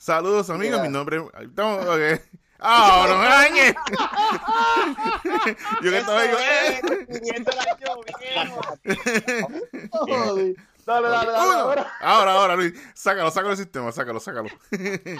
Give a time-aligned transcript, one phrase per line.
[0.00, 1.22] Saludos amigos, mi nombre es...
[1.22, 2.18] Okay.
[2.58, 3.74] ¡Ah, no me dañes!
[5.82, 6.38] Yo que estaba yo...
[6.38, 6.80] Eh.
[10.86, 11.52] Dale, dale, dale.
[11.52, 11.92] Ahora.
[12.00, 12.72] Ahora, ahora, Luis.
[12.94, 14.48] Sácalo, sácalo del sistema, sácalo, sácalo.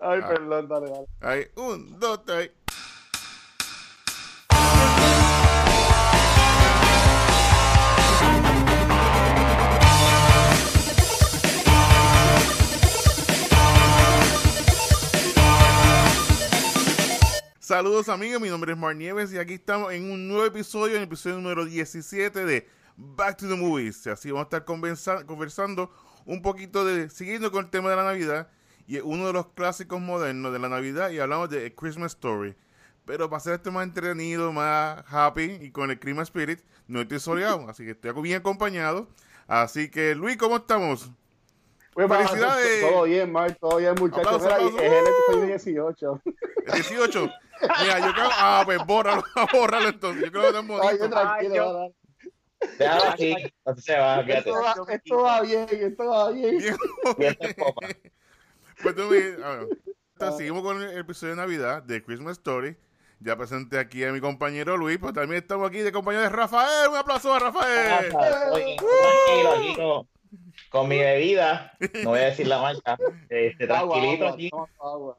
[0.00, 1.06] Ay, perdón, dale, dale.
[1.20, 2.52] Ahí, un, dos, tres.
[17.64, 20.98] Saludos amigos, mi nombre es Mar Nieves y aquí estamos en un nuevo episodio, en
[20.98, 22.68] el episodio número 17 de
[22.98, 24.06] Back to the Movies.
[24.06, 25.90] Así vamos a estar conversa- conversando
[26.26, 28.50] un poquito de, siguiendo con el tema de la Navidad
[28.86, 32.54] y uno de los clásicos modernos de la Navidad y hablamos de Christmas Story.
[33.06, 37.18] Pero para hacer esto más entretenido, más happy y con el Christmas Spirit, no estoy
[37.18, 39.08] soleado, así que estoy bien acompañado.
[39.46, 41.10] Así que Luis, ¿cómo estamos?
[41.94, 42.80] Pues, Felicidades.
[42.80, 44.42] Todo bien, Mark, todo bien, muchachos.
[44.42, 44.78] Mira, aplauso.
[44.80, 46.22] Es el episodio 18.
[46.66, 47.30] El 18.
[47.80, 48.28] Mira, yo creo.
[48.32, 50.24] Ah, pues bórralo, bórralo entonces.
[50.24, 51.04] Yo creo que está Ay, bonito.
[51.04, 51.94] yo tranquilo, Ay, yo-.
[52.78, 54.50] Déjalo aquí, así se va, quédate.
[54.50, 56.58] Esto va, esto va bien, esto va bien.
[56.58, 57.36] Bien.
[58.82, 59.68] Pues tú, mira, a ver.
[60.14, 62.76] Entonces, seguimos con el episodio de Navidad de Christmas Story.
[63.20, 66.90] Ya presenté aquí a mi compañero Luis, pues también estamos aquí de compañero de Rafael.
[66.90, 68.12] Un aplauso a Rafael.
[68.52, 69.76] Oye, tranquilo aquí
[70.74, 71.72] con, mi bebida,
[72.02, 72.98] no voy a decir la marca,
[73.28, 74.50] este, tranquilito agua, aquí,
[74.80, 75.18] agua.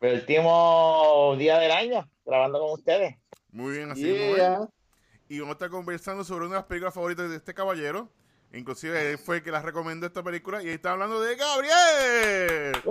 [0.00, 3.16] el último día del año, grabando con ustedes.
[3.52, 4.36] Muy bien, así mismo es.
[4.36, 4.68] Yeah.
[5.28, 8.08] Y vamos a estar conversando sobre una de las películas favoritas de este caballero.
[8.52, 12.82] Inclusive él fue el que la recomendó esta película y ahí está hablando de Gabriel.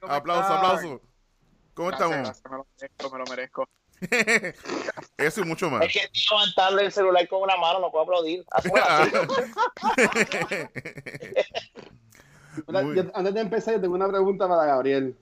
[0.00, 1.00] ¿cómo Aplauso, aplauso.
[1.74, 2.36] ¿Cómo Gracias, estamos?
[2.38, 3.68] gracias, me lo merezco, me lo merezco.
[5.16, 5.82] Eso y mucho más.
[5.86, 8.44] Es que levantando el celular con una mano, no puedo aplaudir.
[12.94, 15.16] Yo- antes de empezar, yo tengo una pregunta para Gabriel.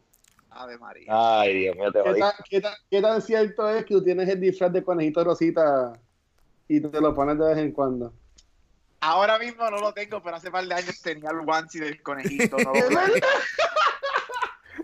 [0.51, 1.07] Ave María.
[1.09, 4.29] Ay, Dios mío, te ¿Qué tan, qué, tan, qué tan cierto es que tú tienes
[4.29, 5.93] el disfraz de conejito rosita
[6.69, 8.13] y te lo pones de vez en cuando?
[9.01, 12.57] Ahora mismo no lo tengo, pero hace par de años tenía el onesie del conejito.
[12.59, 13.01] no lo ¿Es tengo.
[13.01, 13.29] verdad?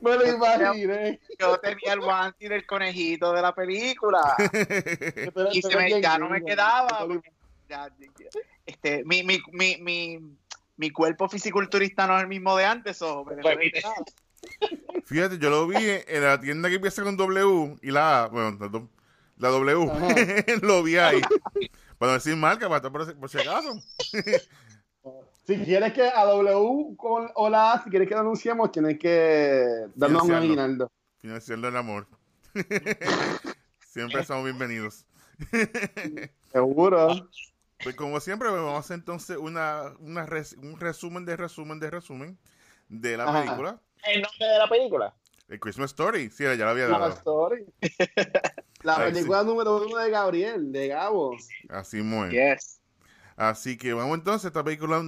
[0.02, 1.20] Me lo imaginé.
[1.38, 4.34] Yo tenía el onesie del conejito de la película.
[5.52, 7.06] Y se me, ya no me quedaba.
[7.68, 7.88] Ya-
[8.66, 10.18] este, mi, mi, mi, mi,
[10.76, 13.00] mi cuerpo fisiculturista no es el mismo de antes.
[13.02, 13.56] o me Pues.
[15.04, 18.56] Fíjate, yo lo vi en la tienda que empieza con W y la A, bueno,
[19.36, 19.86] la W,
[20.62, 21.20] lo vi ahí.
[21.98, 23.78] Para decir marca, para estar por si acaso.
[25.50, 29.00] Si quieres que a W con, o la A, si quieres que lo anunciemos, tienes
[29.00, 30.88] que darnos un aguinaldo.
[31.18, 32.06] Financiando el amor.
[33.84, 35.04] Siempre somos bienvenidos.
[36.52, 37.28] Seguro.
[37.82, 41.80] Pues como siempre, pues, vamos a hacer entonces una, una res- un resumen de resumen
[41.80, 42.38] de resumen
[42.88, 43.42] de la Ajá.
[43.42, 43.80] película.
[44.04, 45.14] ¿El nombre de la película?
[45.48, 46.30] El Christmas Story.
[46.30, 47.08] Sí, ya lo había dado.
[47.08, 47.64] story.
[48.82, 51.36] La Ay, película número uno de Gabriel, de Gabo.
[51.68, 52.30] Así muy.
[52.30, 52.80] Yes.
[53.36, 55.02] Así que vamos entonces, esta película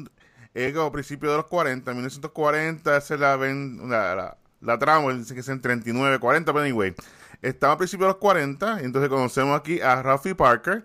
[0.54, 5.34] es a principios de los 40, 1940, se la ven, la, la, la trama, dice
[5.34, 6.94] que es en 39, 40, pero anyway.
[7.40, 10.84] Estaba a principios de los 40, entonces conocemos aquí a Ralphie Parker,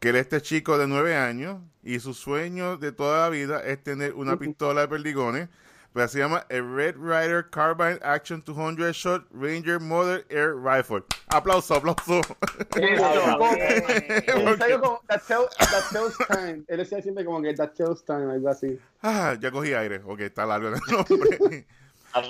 [0.00, 3.60] que él es este chico de 9 años, y su sueño de toda la vida
[3.60, 5.48] es tener una pistola de perdigones,
[5.94, 11.04] pero se llama a Red Ryder Carbine Action 200 Shot Ranger Mother Air Rifle.
[11.28, 12.20] Aplauso, aplauso.
[16.66, 18.76] Él decía siempre como que that tells time, algo así.
[19.02, 20.02] Ah, ya cogí aire.
[20.04, 21.66] Ok, está largo el nombre.
[22.12, 22.22] Ah,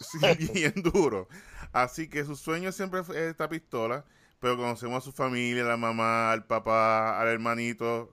[0.00, 0.18] Sí,
[0.52, 1.28] bien duro.
[1.72, 4.04] Así que su sueño siempre fue esta pistola,
[4.40, 8.12] pero conocemos a su familia, la mamá, al papá, al hermanito,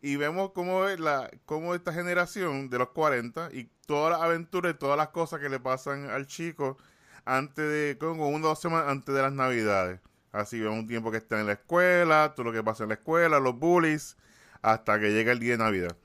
[0.00, 4.78] y vemos cómo, la, cómo esta generación de los 40 y todas las aventuras y
[4.78, 6.76] todas las cosas que le pasan al chico
[7.24, 10.00] antes de, como una o dos semanas antes de las navidades.
[10.32, 12.94] Así vemos un tiempo que está en la escuela, todo lo que pasa en la
[12.96, 14.16] escuela, los bullies,
[14.62, 15.96] hasta que llega el día de Navidad.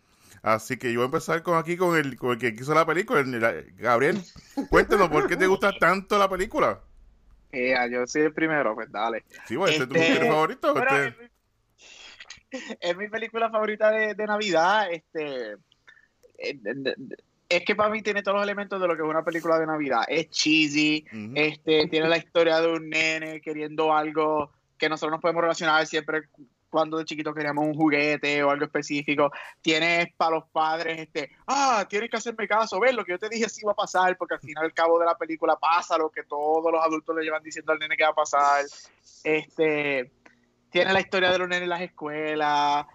[0.41, 2.85] Así que yo voy a empezar con aquí con el, con el que hizo la
[2.85, 4.21] película, el- la- Gabriel.
[4.69, 6.79] Cuéntanos, ¿por qué te gusta tanto la película?
[7.51, 9.23] Eh, yo soy el primero, pues dale.
[9.47, 10.73] Sí, bueno, ¿este es tu Este- mujer favorito?
[10.73, 11.29] Bueno, Este-
[12.79, 14.91] es, mi, película favorita de, de Navidad.
[14.91, 15.53] Este,
[16.37, 16.57] eh,
[17.49, 19.67] es que para mí tiene todos los elementos de lo que es una película de
[19.67, 20.03] Navidad.
[20.07, 21.05] Es cheesy,
[21.35, 26.23] este, tiene la historia de un nene queriendo algo que nosotros nos podemos relacionar siempre
[26.69, 29.31] cuando de chiquito queríamos un juguete o algo específico.
[29.61, 33.29] Tienes para los padres, este, ah, tienes que hacerme caso, ves lo que yo te
[33.29, 36.09] dije sí va a pasar, porque al final al cabo de la película pasa lo
[36.09, 38.65] que todos los adultos le llevan diciendo al nene que va a pasar.
[39.23, 40.11] Este,
[40.73, 42.85] tiene la historia de los nenes en las escuelas.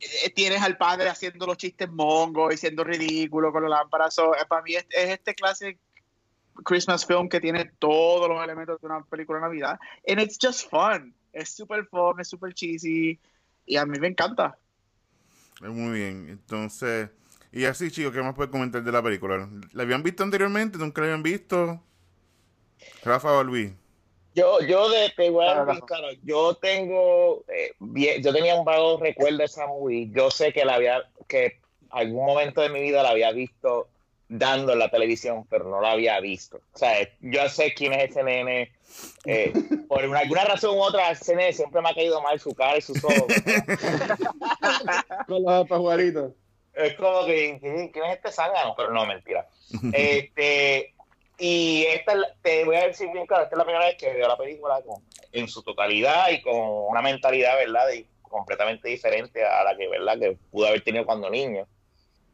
[0.00, 4.10] eh, tienes al padre haciendo los chistes mongos y siendo ridículo con la lámpara.
[4.10, 5.78] So, eh, para mí es, es este clase
[6.64, 9.78] Christmas film que tiene todos los elementos de una película de Navidad.
[10.06, 11.14] And it's just fun.
[11.32, 13.18] Es super fun, es super cheesy.
[13.64, 14.58] Y a mí me encanta.
[15.60, 17.08] Muy bien, entonces...
[17.52, 19.46] Y así, chicos, ¿qué más puedes comentar de la película?
[19.72, 20.78] ¿La habían visto anteriormente?
[20.78, 21.82] ¿Nunca la habían visto?
[23.04, 23.72] Rafa o Luis.
[24.34, 28.54] Yo, yo de, te voy a Claro, decir, claro, yo tengo, eh, bien- yo tenía
[28.54, 30.08] un vago recuerdo de esa movie.
[30.10, 33.88] Yo sé que la había, que algún momento de mi vida la había visto
[34.28, 36.62] dando en la televisión, pero no la había visto.
[36.72, 38.72] O sea, yo sé quién es ese nene.
[39.24, 39.52] eh,
[39.88, 42.78] por una- alguna razón u otra, ese nene siempre me ha caído mal su cara
[42.78, 43.28] y sus ojos.
[45.26, 46.32] Con los pajuaritos.
[46.74, 48.74] Es como que, ¿quién quién es este zángano?
[48.76, 49.46] Pero no, mentira.
[49.92, 50.94] Este,
[51.44, 53.96] y esta, es la- te voy a decir bien claro, esta es la primera vez
[53.96, 55.02] que veo la película con-
[55.32, 57.88] en su totalidad y con una mentalidad, ¿verdad?
[57.88, 60.18] De- completamente diferente a la que, ¿verdad?
[60.18, 61.66] Que pude haber tenido cuando niño.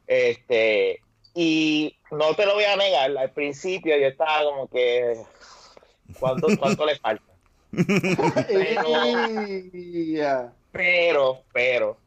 [0.07, 0.99] Este,
[1.33, 5.15] y no te lo voy a negar, al principio yo estaba como que,
[6.19, 7.23] ¿cuánto, cuánto le falta?
[10.71, 11.97] Pero, pero,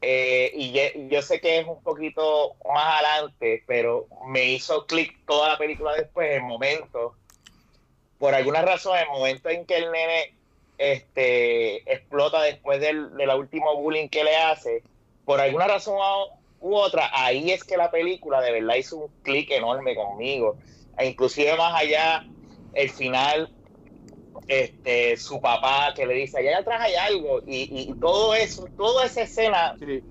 [0.00, 5.22] eh, y ye- yo sé que es un poquito más adelante, pero me hizo clic
[5.26, 7.18] toda la película después, el momento,
[8.18, 10.26] por alguna razón, el momento en que el nene
[10.78, 14.86] este, explota después del, de la último bullying que le hace,
[15.24, 15.96] por alguna razón
[16.58, 20.58] u otra, ahí es que la película de verdad hizo un clic enorme conmigo.
[20.96, 22.22] E inclusive más allá,
[22.72, 23.54] el final
[24.50, 29.06] este, su papá que le dice, allá atrás hay algo, y, y todo eso, toda
[29.06, 30.02] esa escena, Sí.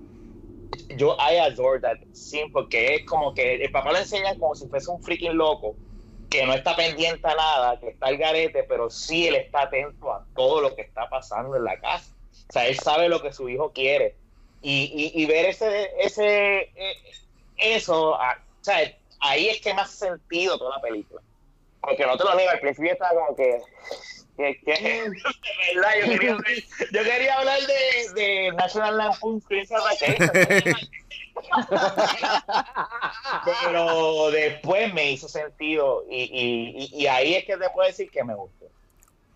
[0.98, 4.68] yo I adore that scene, porque es como que el papá le enseña como si
[4.68, 5.76] fuese un freaking loco,
[6.30, 10.12] que no está pendiente a nada, que está al garete, pero sí él está atento
[10.14, 12.14] a todo lo que está pasando en la casa.
[12.50, 14.16] O sea, él sabe lo que su hijo quiere.
[14.62, 16.96] Y, y, y ver ese, ese, eh,
[17.58, 18.20] eso, o
[18.62, 18.78] sea,
[19.22, 21.22] ahí es que más sentido toda la película.
[21.82, 23.62] Porque no te lo niego, al principio estaba como que,
[24.40, 24.60] de
[25.76, 26.54] verdad, yo quería hablar,
[26.92, 29.84] yo quería hablar de, de National Lampoon's Christmas.
[33.46, 38.24] Pero después me hizo sentido y, y, y, ahí es que te puedo decir que
[38.24, 38.66] me gustó.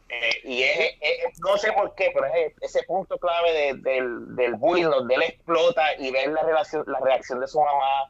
[0.09, 3.73] Eh, y es, es- es- no sé por qué, pero es ese punto clave de-
[3.75, 8.09] del, del bullying donde él explota y ver la, relación, la reacción de su mamá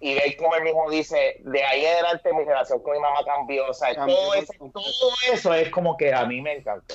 [0.00, 3.18] y ver cómo él mismo dice, de ahí en adelante mi relación con mi mamá
[3.24, 3.68] cambió.
[3.68, 4.90] O sea, Cambió todo, completo.
[4.98, 6.94] todo eso es como que a mí me encantó.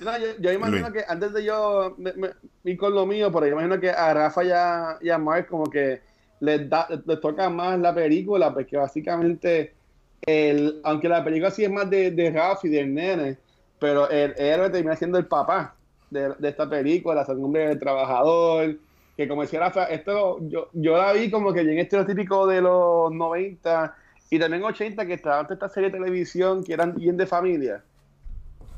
[0.00, 0.92] No, yo, yo imagino Luis.
[1.04, 2.30] que antes de yo me, me-
[2.64, 5.46] ir con lo mío, pero yo imagino que a Rafa y a, y a Mark
[5.46, 6.00] como que
[6.40, 9.72] les, da, les toca más la película, porque básicamente,
[10.26, 13.36] el, aunque la película sí es más de, de Rafa y del nene,
[13.78, 15.76] pero el héroe termina siendo el papá
[16.10, 18.74] de, de esta película, San Hombre del Trabajador,
[19.16, 23.12] que como decía Rafa, esto yo, yo la vi como que bien estereotípico de los
[23.12, 23.94] 90
[24.30, 27.84] y también 80 que estaban todas estas series de televisión que eran bien de familia.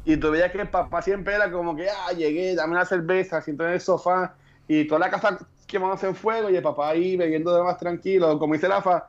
[0.05, 3.41] Y tú veías que el papá siempre era como que, ah, llegué, dame una cerveza,
[3.41, 4.35] siento en el sofá,
[4.69, 8.39] y toda la casa quemándose en fuego, y el papá ahí bebiendo de más tranquilo.
[8.39, 9.09] Como dice Rafa,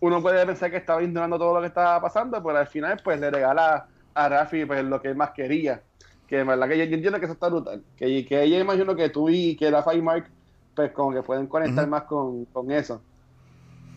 [0.00, 3.18] uno puede pensar que estaba ignorando todo lo que estaba pasando, pero al final, pues
[3.18, 5.82] le regala a Rafi pues, lo que él más quería.
[6.28, 7.82] Que en verdad que yo, yo entiendo que eso está brutal.
[7.96, 10.30] Que, que ella imagino que tú y que Rafa y Mark,
[10.76, 13.00] pues como que pueden conectar más con, con eso.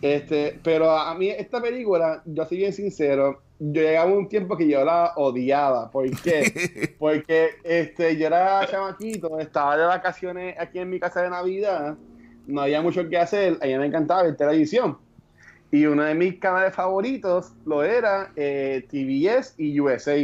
[0.00, 4.66] Este, pero a mí esta película, yo soy bien sincero, yo llegaba un tiempo que
[4.66, 5.90] yo la odiaba.
[5.90, 6.94] ¿Por qué?
[6.98, 11.96] Porque este, yo era chamaquito, estaba de vacaciones aquí en mi casa de Navidad,
[12.46, 14.96] no había mucho que hacer, a mí me encantaba ver televisión.
[15.70, 20.16] Y uno de mis canales favoritos lo era eh, TBS y USA.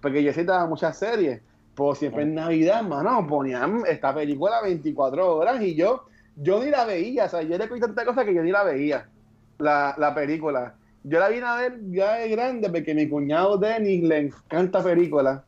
[0.00, 1.40] Porque yo daba muchas series.
[1.76, 6.86] Pues siempre en Navidad, mano, ponían esta película 24 horas y yo, yo ni la
[6.86, 7.26] veía.
[7.26, 9.10] O sea, yo le pedí tanta cosa que yo ni la veía,
[9.58, 10.74] la, la película.
[11.04, 15.44] Yo la vine a ver ya de grande porque mi cuñado Dennis le encanta película.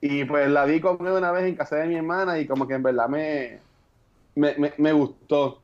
[0.00, 2.66] Y pues la vi con él una vez en casa de mi hermana y como
[2.68, 3.60] que en verdad me,
[4.34, 5.62] me, me, me gustó.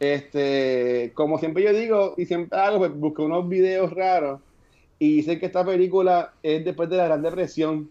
[0.00, 4.40] Este, como siempre yo digo y siempre hago, pues busqué unos videos raros
[4.98, 7.90] y dice que esta película es después de la Gran Depresión.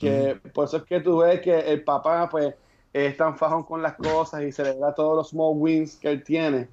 [0.00, 2.54] Que por eso es que tú ves que el papá pues
[2.92, 6.68] es tan fajón con las cosas y celebra todos los small wins que él tiene.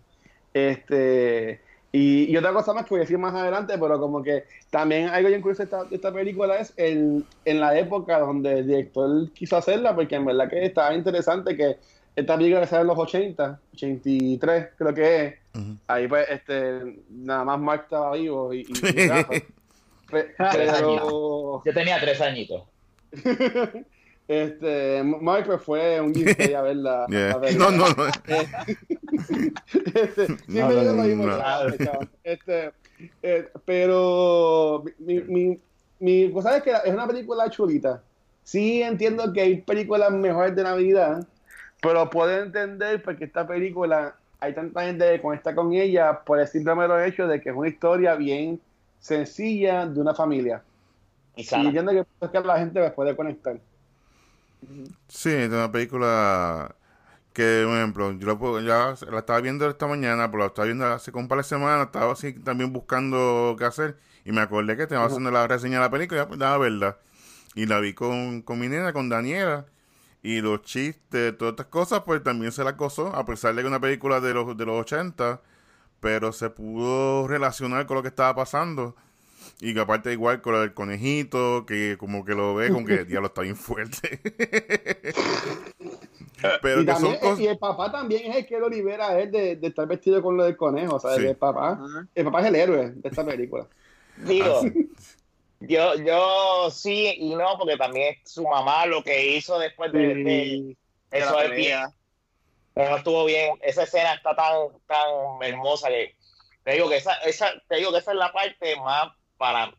[0.53, 4.45] Este, y, y otra cosa más que voy a decir más adelante, pero como que
[4.69, 8.59] también algo bien curioso de esta, de esta película es el, en la época donde
[8.59, 11.77] el director quiso hacerla, porque en verdad que estaba interesante que
[12.15, 15.35] esta película que sale en los 80, 83 creo que es,
[15.87, 18.63] ahí pues este nada más Mark estaba vivo y, y-
[19.03, 19.07] y
[20.37, 22.63] pero Yo tenía tres añitos.
[24.27, 27.05] Este, Mike pues, fue un guiste a verla.
[27.07, 27.31] Yeah.
[27.31, 27.57] a verla.
[27.57, 28.03] No, no, no.
[29.95, 31.39] este, siempre No, lo mismo, no.
[32.25, 32.73] Este,
[33.23, 35.59] eh, pero mi, mi,
[35.99, 38.01] mi cosa es que es una película chulita.
[38.43, 41.25] Sí entiendo que hay películas mejores de Navidad,
[41.81, 46.47] pero puedo entender porque esta película hay tanta gente que conecta con ella por el
[46.47, 48.59] simple mero hecho de que es una historia bien
[48.99, 50.61] sencilla de una familia.
[51.37, 51.63] Y Y sana.
[51.65, 53.61] entiendo que, es que la gente pues, puede conectar.
[55.07, 56.75] Sí, es una película
[57.33, 60.65] que, por ejemplo, yo la, puedo- ya la estaba viendo esta mañana, pero la estaba
[60.67, 64.77] viendo hace un par de semanas, estaba así también buscando qué hacer y me acordé
[64.77, 66.99] que estaba haciendo la reseña de la película y ya, pues, daba verla.
[67.55, 69.67] Y la vi con, con mi nena, con Daniela,
[70.23, 73.67] y los chistes, todas estas cosas, pues también se la gozó, a pesar de que
[73.67, 75.41] es una película de los, de los 80,
[76.01, 78.95] pero se pudo relacionar con lo que estaba pasando.
[79.59, 83.05] Y que aparte igual con lo del conejito, que como que lo ve, como que
[83.05, 84.19] diablo está bien fuerte.
[86.61, 87.39] Pero y, que también, son cosas...
[87.39, 90.21] y el papá también es el que lo libera a él de, de estar vestido
[90.21, 90.95] con lo del conejo.
[90.95, 91.25] O sea, Sí.
[91.25, 91.79] el, papá,
[92.13, 93.65] el papá es el héroe de esta película.
[94.17, 94.69] Digo, Ah,
[95.61, 100.23] yo, yo sí y no, porque también su mamá lo que hizo después de, de-
[100.23, 100.77] de
[101.19, 101.89] eso pelea.
[102.75, 103.57] pero no estuvo bien.
[103.63, 104.53] Esa escena está tan,
[104.85, 105.07] tan
[105.41, 106.15] hermosa que
[106.63, 109.07] te digo que esa, esa, te digo que esa es la parte más
[109.37, 109.73] para,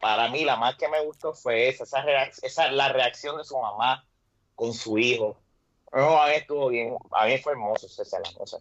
[0.00, 3.44] para mí, la más que me gustó fue esa, esa, reac- esa la reacción de
[3.44, 4.04] su mamá
[4.54, 5.36] con su hijo.
[5.92, 8.58] No, a mí estuvo bien, a mí fue hermoso esa no sé.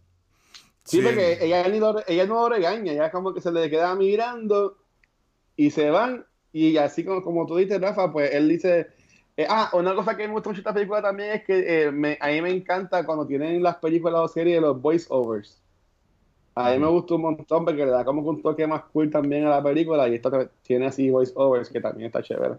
[0.84, 1.04] Sí, Sí.
[1.04, 4.78] porque ella, ni lo- ella no lo regaña, ella como que se le queda mirando
[5.56, 6.26] y se van.
[6.52, 8.88] Y así como, como tú dices, Rafa, pues él dice.
[9.38, 12.18] eh, ah, una cosa que me gusta mucho esta película también es que eh, me-
[12.20, 15.61] a mí me encanta cuando tienen las películas o series de los voiceovers.
[16.56, 16.94] A mí me Ujú.
[16.96, 19.64] gusta un montón porque le da como que un toque más cool también a la
[19.64, 20.32] película y esto
[20.62, 22.56] tiene así voiceovers que también está chévere.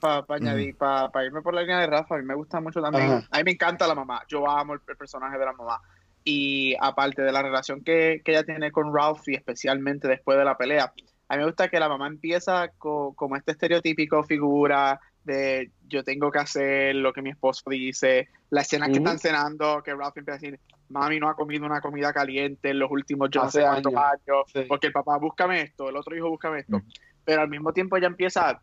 [0.00, 3.10] Para añadir, para irme por la línea de Rafa, a mí me gusta mucho también.
[3.10, 3.26] Ajá.
[3.30, 4.22] A mí me encanta la mamá.
[4.28, 5.80] Yo amo el, el personaje de la mamá.
[6.22, 10.56] Y aparte de la relación que, que ella tiene con Ralphie, especialmente después de la
[10.56, 10.92] pelea,
[11.28, 16.02] a mí me gusta que la mamá empieza co- como este estereotípico figura de yo
[16.02, 18.98] tengo que hacer lo que mi esposo dice, la escena que Ujú.
[19.02, 22.78] están cenando, que Ralphie empieza a decir, mami no ha comido una comida caliente en
[22.80, 24.04] los últimos yo no sé cuántos años.
[24.26, 24.60] años, Sí.
[24.68, 26.80] porque el papá búscame esto, el otro hijo búscame esto,
[27.24, 28.60] pero al mismo tiempo ella empieza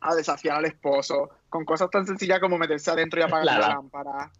[0.00, 3.60] a desafiar al esposo con cosas tan sencillas como meterse adentro y apagar La la,
[3.60, 4.30] lá- lámpara.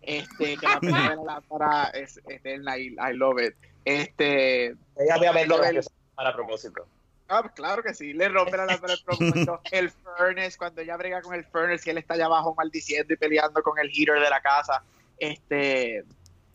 [0.00, 0.78] Este, que la
[1.16, 3.54] la lámpara es eterna y I love it.
[3.84, 6.86] Este, Ella obviamente Lo lo del- que para propósito.
[7.28, 9.60] Ah, claro que sí, le rompe la lámpara el propósito.
[9.72, 13.16] El furnace, cuando ella brega con el furnace y él está allá abajo maldiciendo y
[13.16, 14.82] peleando con el heater de la casa.
[15.18, 16.04] Este,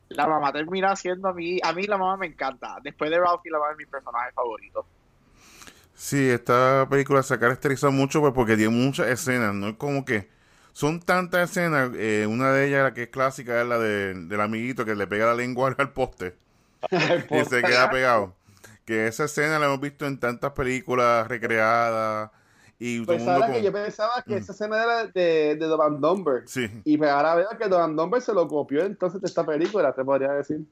[0.09, 2.77] la mamá termina siendo a mí, a mí la mamá me encanta.
[2.83, 4.85] Después de Ralphie, la mamá es mi personaje favorito.
[5.95, 9.69] Sí, esta película se caracteriza mucho pues, porque tiene muchas escenas, ¿no?
[9.69, 10.27] Es como que
[10.73, 14.41] son tantas escenas, eh, una de ellas, la que es clásica, es la de, del
[14.41, 16.35] amiguito que le pega la lengua al poste
[16.91, 18.35] y se queda pegado.
[18.85, 22.31] Que esa escena la hemos visto en tantas películas recreadas
[22.79, 24.37] y todo Pues mundo sabes que yo pensaba que Mm.
[24.39, 26.43] esa escena era de, de Dovan Dumber.
[26.47, 29.93] Sí, Y pues ahora veo que Dovan Dumber se lo copió entonces de esta película,
[29.93, 30.65] te podría decir.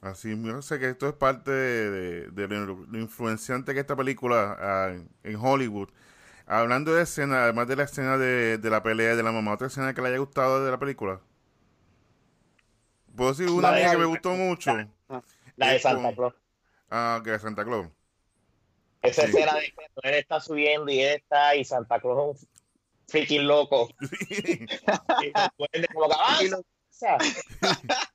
[0.00, 1.90] así, yo sé que esto es parte de,
[2.32, 5.90] de- de lo, lo influenciante que esta película ah, en Hollywood.
[6.46, 9.68] Hablando de escena, además de la escena de, de la pelea de la mamá, otra
[9.68, 11.20] escena que le haya gustado de la película.
[13.14, 14.72] Puedo decir una La mía que me gustó mucho.
[15.56, 16.34] La de Santa con- Claus.
[16.94, 17.88] Ah, que es Santa Claus.
[19.00, 19.28] Esa Sí.
[19.28, 22.48] escena de cuando él está subiendo y él está y Santa Claus es un
[23.08, 23.88] freaking loco.
[24.30, 25.32] Y
[25.94, 27.16] como que avanza.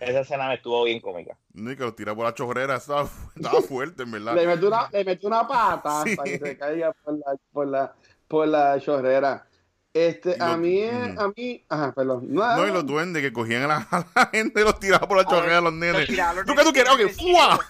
[0.00, 1.38] Esa escena me estuvo bien cómica.
[1.54, 4.34] Ni que lo tira por la chorrera, estaba, estaba fuerte, en verdad.
[4.34, 6.16] Le metió una, le metió una pata Sí.
[6.16, 7.94] para que se caiga por la, por la,
[8.28, 9.46] por la chorrera.
[9.94, 11.20] Este, a mí, mm.
[11.20, 12.26] a mí, ajá, perdón.
[12.28, 15.08] No, No, y los duendes que cogían a la, a la gente y los tiraban
[15.08, 16.08] por la chorrera a los nenes.
[16.08, 16.92] ¿Tú qué tú quieres?
[16.92, 17.60] Ok, ¡fua!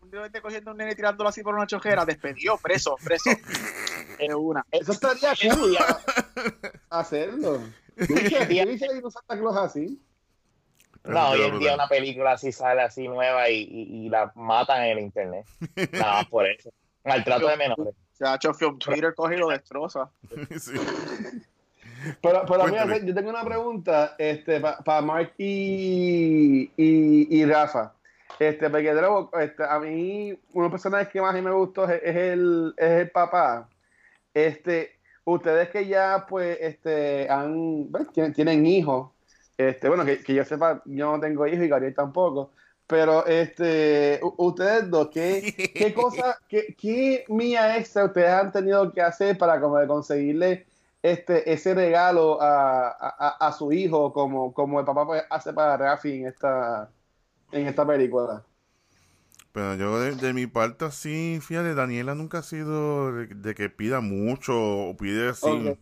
[0.00, 3.30] Un duende cogiendo a un nene tirándolo así por una chojera, despedido, preso, preso.
[4.18, 4.64] De una.
[4.70, 5.76] Eso estaría cool
[6.90, 7.60] hacerlo.
[7.98, 10.00] Santa Claus así.
[11.02, 14.84] No, hoy en día una película así sale así nueva y, y, y la matan
[14.84, 15.46] en el internet.
[15.92, 16.70] Nada más por eso.
[17.02, 17.94] Maltrato de menores.
[18.20, 20.10] Se ha hecho film Twitter, coge y lo destroza.
[20.58, 20.72] Sí.
[22.22, 27.94] Pero, pero mira, yo tengo una pregunta este, para Mark y, y, y Rafa.
[28.38, 31.84] Este, porque de nuevo, este, a mí, uno de los personajes que más me gustó
[31.84, 33.68] es, es el, es el papá.
[34.32, 39.12] Este, ustedes que ya, pues, este, han, bueno, tienen, tienen hijos,
[39.56, 42.52] este, bueno, que, que yo sepa, yo no tengo hijos y Gabriel tampoco,
[42.90, 49.00] pero este, ustedes dos, ¿qué, qué cosa, qué, qué mía extra ustedes han tenido que
[49.00, 50.66] hacer para como conseguirle
[51.00, 55.76] este, ese regalo a, a, a su hijo como, como el papá pues, hace para
[55.76, 56.90] Rafi en esta,
[57.52, 58.42] en esta película?
[59.52, 63.70] Pero yo de, de mi parte así, fíjate, Daniela nunca ha sido de, de que
[63.70, 65.76] pida mucho o pide así.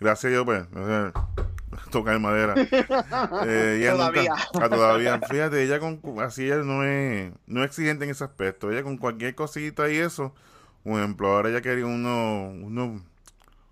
[0.00, 1.12] Gracias a Dios, pues, eh,
[1.90, 2.54] tocar madera.
[3.46, 4.30] Eh, ella Todavía.
[4.54, 5.20] Nunca, ah, todavía.
[5.20, 8.70] Fíjate, ella con así ella no es, no es exigente en ese aspecto.
[8.70, 10.34] Ella con cualquier cosita y eso.
[10.82, 13.04] Por ejemplo, ahora ella quería uno, uno,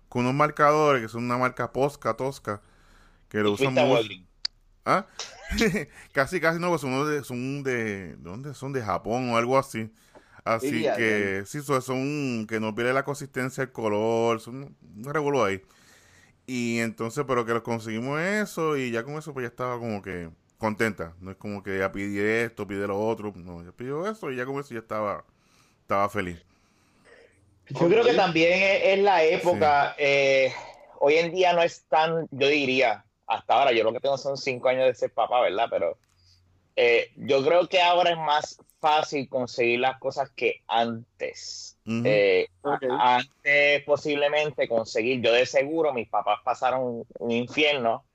[0.09, 2.61] con unos marcadores que son una marca Posca, Tosca,
[3.29, 3.83] que lo usan a.
[3.85, 4.27] Walgreens.
[4.85, 5.05] ¿Ah?
[6.13, 8.53] casi, casi no, pues son de, son de, ¿dónde?
[8.53, 9.91] Son de Japón o algo así.
[10.45, 15.61] Así que, sí, son, que no pierde la consistencia, el color, son un revuelo ahí.
[16.47, 20.01] Y entonces, pero que los conseguimos eso y ya con eso pues ya estaba como
[20.01, 21.13] que contenta.
[21.19, 23.33] No es como que ya pide esto, pide lo otro.
[23.35, 25.25] No, ya pidió eso y ya con eso ya estaba,
[25.81, 26.41] estaba feliz.
[27.69, 29.93] Yo creo que también es, es la época.
[29.97, 30.53] eh,
[30.99, 34.37] hoy en día no es tan, yo diría, hasta ahora, yo lo que tengo son
[34.37, 35.67] cinco años de ser papá, ¿verdad?
[35.69, 35.97] Pero
[36.77, 41.77] eh, yo creo que ahora es más fácil conseguir las cosas que antes.
[42.05, 42.47] Eh,
[42.99, 48.05] antes posiblemente conseguir, yo de seguro, mis papás pasaron un infierno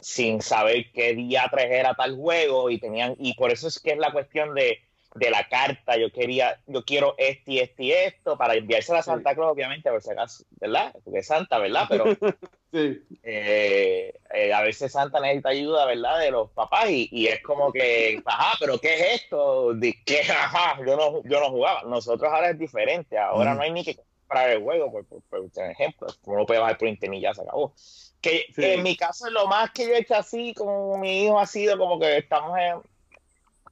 [0.00, 3.98] sin saber qué día era tal juego y tenían, y por eso es que es
[3.98, 4.78] la cuestión de,
[5.14, 9.02] de la carta, yo quería, yo quiero este y este y esto para enviársela a
[9.02, 10.92] Santa Claus, obviamente, por si acaso, ¿verdad?
[11.04, 11.86] Porque es Santa, ¿verdad?
[11.88, 12.04] Pero
[12.72, 13.02] Sí.
[13.22, 16.18] eh, eh, a veces Santa necesita ayuda, ¿verdad?
[16.20, 19.74] De los papás y, y es como que, ajá, pero ¿qué es esto?
[19.74, 20.20] ¿De qué?
[20.30, 21.82] Ajá, yo no, yo no jugaba.
[21.82, 25.44] Nosotros ahora es diferente, ahora no hay ni que comprar el juego, por, por, por
[25.70, 27.74] ejemplo, uno puede bajar por internet y ya se acabó.
[28.22, 28.64] Que Sí.
[28.64, 31.76] en mi caso lo más que yo he hecho así con mi hijo ha sido
[31.76, 32.80] como que estamos en,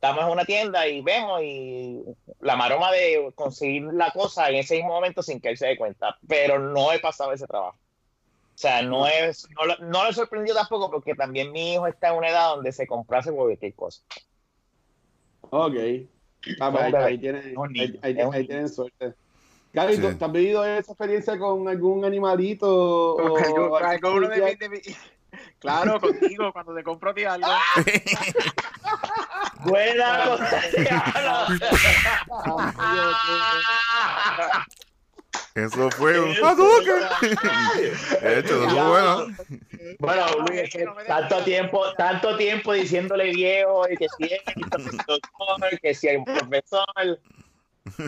[0.01, 2.03] estamos en una tienda y vemos y
[2.41, 5.77] la maroma de conseguir la cosa en ese mismo momento sin que él se dé
[5.77, 7.77] cuenta, pero no he pasado ese trabajo.
[8.55, 12.09] O sea, no es, no, lo- no le sorprendió tampoco porque también mi hijo está
[12.09, 14.03] en una edad donde se comprase cualquier cosa.
[15.51, 15.75] Ok.
[16.61, 17.55] Ah, pues ahí, ahí tienen,
[18.03, 19.13] ahí, tienen suerte.
[19.75, 20.01] Gaby, Sí.
[20.01, 23.17] ¿tú ¿te has vivido esa experiencia con algún animalito?
[23.17, 24.57] o uno de
[25.61, 27.49] Claro, contigo, cuando te compro a ti algo.
[29.65, 30.37] Buena.
[35.55, 36.29] Eso fue un.
[38.23, 39.27] De hecho, eso fue bueno.
[39.99, 44.41] Bueno, Luis, es que tanto tiempo, tanto tiempo diciéndole viejo y que si es
[45.07, 46.87] doctor, que si hay un profesor.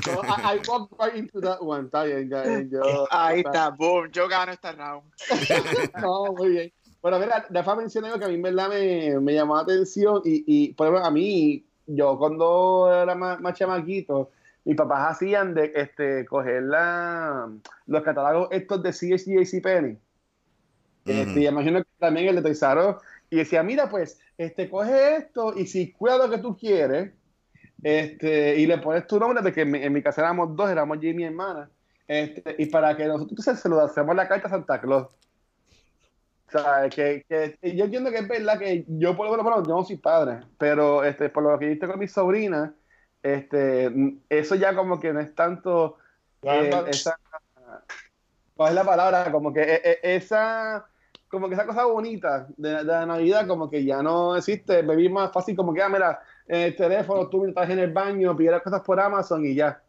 [0.04, 1.86] So, I, I walked right into that one.
[1.86, 2.68] Está bien, Gaby.
[2.70, 5.10] Yo, Ahí está, boom, yo gano esta round.
[6.00, 6.72] No, muy bien.
[7.02, 10.22] Bueno, mira, Rafa mencionó algo que a mí en verdad me, me llamó la atención
[10.24, 14.30] y, y, por ejemplo, a mí, yo cuando era más, más chamaquito,
[14.64, 17.50] mis papás hacían de este, coger la,
[17.86, 19.98] los catálogos estos de CSG y Penny.
[21.04, 22.96] Este, y imagino que también el de
[23.30, 27.12] y decía, mira, pues, este, coge esto y si cuida lo que tú quieres,
[27.82, 31.00] este, y le pones tu nombre, porque en mi, en mi casa éramos dos, éramos
[31.00, 31.68] yo y mi hermana,
[32.06, 35.08] este, y para que nosotros entonces se lo hacemos la carta a Santa Claus.
[36.90, 39.96] Que, que yo entiendo que es verdad que yo por lo menos, yo no soy
[39.96, 42.74] padre, pero este, por lo que viste con mi sobrina,
[43.22, 43.90] este,
[44.28, 45.98] eso ya como que no es tanto
[46.42, 47.18] eh, esa,
[48.56, 49.30] ¿cuál es la palabra?
[49.30, 50.86] Como que eh, eh, esa,
[51.28, 55.08] como que esa cosa bonita de, de la Navidad, como que ya no existe, bebí
[55.08, 58.82] más fácil, como que, ah, mira, el teléfono, tú estás en el baño, pides cosas
[58.82, 59.80] por Amazon y ya,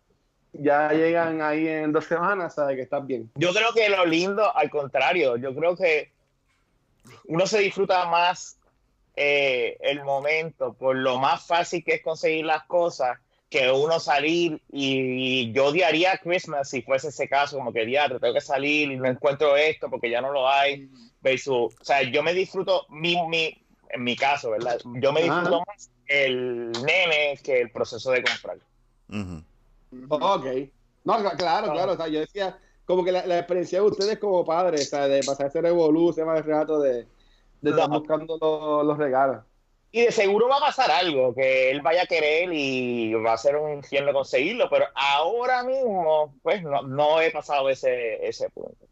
[0.53, 3.29] ya llegan ahí en dos semanas, sabes que estás bien.
[3.35, 6.11] Yo creo que lo lindo, al contrario, yo creo que
[7.25, 8.57] uno se disfruta más
[9.15, 14.59] eh, el momento por lo más fácil que es conseguir las cosas que uno salir
[14.71, 18.95] y yo odiaría Christmas si fuese ese caso, como que diatre, tengo que salir y
[18.95, 20.89] no encuentro esto porque ya no lo hay,
[21.21, 23.55] versus, o sea, yo me disfruto, mi, mi,
[23.89, 24.79] en mi caso, ¿verdad?
[24.83, 28.57] Yo me disfruto más el nene que el proceso de comprar.
[29.09, 29.43] Ujú.
[30.09, 30.45] Ok.
[31.03, 34.19] No, cl- claro, claro, o sea, yo decía, como que la, la experiencia de ustedes
[34.19, 37.07] como padres, o sea, de pasar ese revolú, ese mal rato de,
[37.61, 39.43] de estar buscando los, los regalos.
[39.91, 43.37] Y de seguro va a pasar algo, que él vaya a querer y va a
[43.37, 48.87] ser un infierno conseguirlo, pero ahora mismo, pues no, no he pasado ese, ese punto.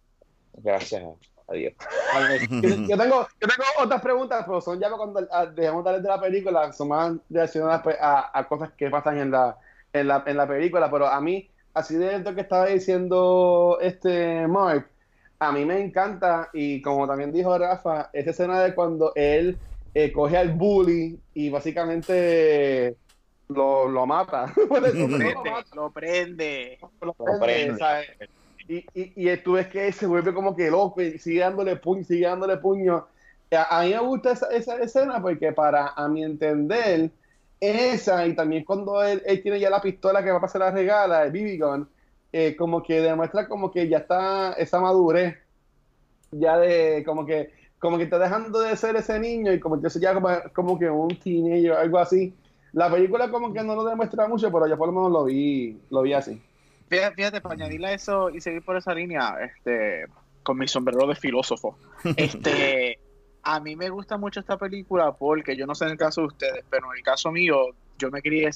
[0.54, 1.04] Gracias
[1.48, 1.74] a Dios.
[2.62, 6.04] yo, yo tengo, yo tengo otras preguntas, pero son ya cuando ah, dejamos de hablar
[6.04, 9.58] de la película, son más relacionadas pues, a, a cosas que pasan en la,
[9.92, 14.48] en, la, en la película, pero a mí, así de lo que estaba diciendo este
[14.48, 14.90] Mark,
[15.40, 19.58] a mí me encanta, y como también dijo Rafa, esa escena de cuando él
[19.94, 22.96] eh, coge al bully y básicamente
[23.50, 24.54] lo, lo mata.
[24.56, 26.80] lo prende, lo prende.
[27.02, 28.08] Lo prende, ¿sabes?
[28.68, 32.04] Y, y, y tú ves que se vuelve como que loco y sigue dándole puño,
[32.04, 33.08] sigue dándole puño.
[33.52, 37.12] A, a mí me gusta esa, esa escena porque para, a mi entender,
[37.62, 40.72] esa y también cuando él, él tiene ya la pistola que va a pasar la
[40.72, 41.90] regala, el BB gun,
[42.34, 45.38] eh, como que demuestra como que ya está esa madurez,
[46.32, 49.90] ya de como que como que está dejando de ser ese niño y como que
[49.90, 52.34] se ya como, como que un teenager, algo así.
[52.74, 55.80] La película como que no lo demuestra mucho, pero yo por lo menos lo vi,
[55.90, 56.42] lo vi así.
[56.90, 60.06] Fíjate, fíjate, para añadirle a eso y seguir por esa línea, este,
[60.44, 61.76] con mi sombrero de filósofo,
[62.18, 63.00] este,
[63.44, 66.28] a mí me gusta mucho esta película porque yo no sé en el caso de
[66.28, 67.58] ustedes, pero en el caso mío,
[67.98, 68.50] yo me crié,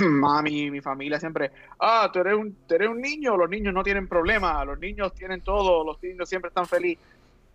[0.00, 3.82] mami, mi familia siempre, ah, tú eres un, tú eres un niño, los niños no
[3.82, 7.04] tienen problemas, los niños tienen todo, los niños siempre están felices.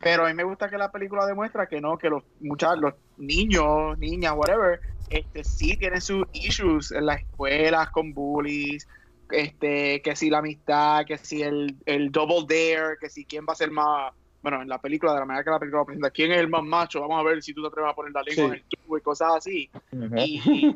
[0.02, 2.94] Pero a mí me gusta que la película demuestra que no, que los muchachos, los
[3.18, 8.88] niños, niñas, whatever, este sí tienen sus issues en las escuelas con bullies,
[9.30, 13.54] este, que si la amistad, que si el, el double dare, que si quién va
[13.54, 16.32] a ser más, bueno, en la película, de la manera que la película presenta, quién
[16.32, 18.36] es el más macho, vamos a ver si tú te atreves a poner la lengua
[18.46, 18.50] Sí.
[18.50, 19.70] en el tubo y cosas así.
[20.18, 20.76] Y,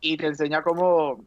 [0.00, 1.24] y te enseña cómo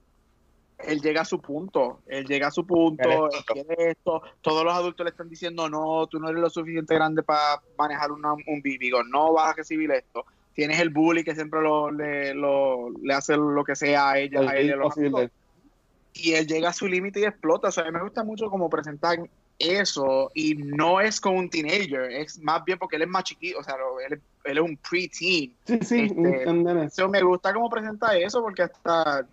[0.80, 4.74] él llega a su punto, él llega a su punto, Él quiere esto, todos los
[4.74, 8.44] adultos le están diciendo, no, tú no eres lo suficiente grande para manejar una, un
[8.62, 10.26] gun, no vas a recibir esto.
[10.54, 14.40] Tienes el bully que siempre lo, le, lo- le hace lo que sea a ella,
[14.42, 15.30] El- a él, lo-
[16.14, 17.68] y él llega a su límite y explota.
[17.70, 19.18] O sea, a mí me gusta mucho como presentar
[19.60, 23.60] eso y no es con un teenager, es más bien porque él es más chiquito,
[23.60, 25.54] o sea, lo- él, él es un pre-teen.
[25.66, 26.44] Sí, sí, Este.
[26.86, 29.26] Eso me gusta cómo presenta eso porque hasta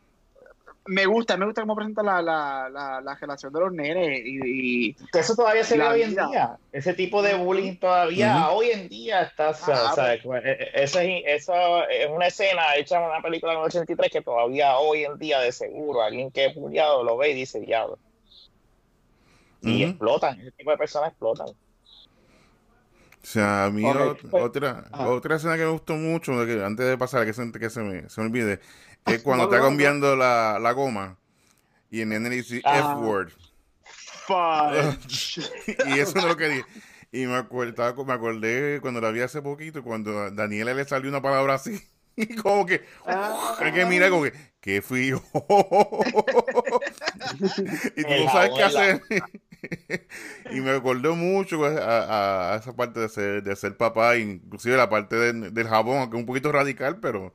[0.86, 4.38] me gusta, me gusta cómo presenta la, la, la, la relación de los nenes y,
[4.90, 6.58] y- Que eso todavía se ve La hoy en día.
[6.72, 9.50] Ese tipo de bullying todavía hoy en día está.
[9.50, 13.08] o sea, Ah, o sea, eh, eh, esa, es- esa es una escena hecha en
[13.10, 16.54] una película en el 83 que todavía hoy en día, de seguro, alguien que es
[16.54, 17.98] bulliado lo ve y dice diablo.
[19.70, 21.48] Y explotan, ese tipo de personas explotan.
[21.48, 23.82] O sea, a mí
[24.30, 25.08] pues- otra, ah.
[25.08, 27.80] otra escena que me gustó mucho, de que antes de pasar, que se, que se,
[27.80, 28.60] me, se me olvide,
[29.06, 31.16] es cuando está cambiando la, la goma
[31.90, 32.78] y el nene dice Ah.
[32.96, 33.32] F-word.
[35.86, 36.66] Y eso no lo quería.
[37.12, 41.22] Y me, me acordé cuando la vi hace poquito, cuando a Daniela le salió una
[41.22, 41.80] palabra así.
[42.16, 43.56] Y como que, Ah.
[43.58, 45.20] hay que mirar como que, ¿qué fui yo?
[47.96, 49.02] y tú El no sabes qué hacer.
[50.50, 54.76] y me acordó mucho a, a- a esa parte de ser, de ser papá, inclusive
[54.76, 57.32] la parte del, del jabón, aunque un poquito radical, pero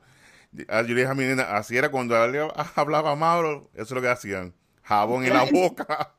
[0.68, 3.90] ah, yo le dije a mi nena, así era cuando él hablaba Mauro, eso es
[3.92, 4.54] lo que hacían.
[4.82, 6.14] Jabón en la boca.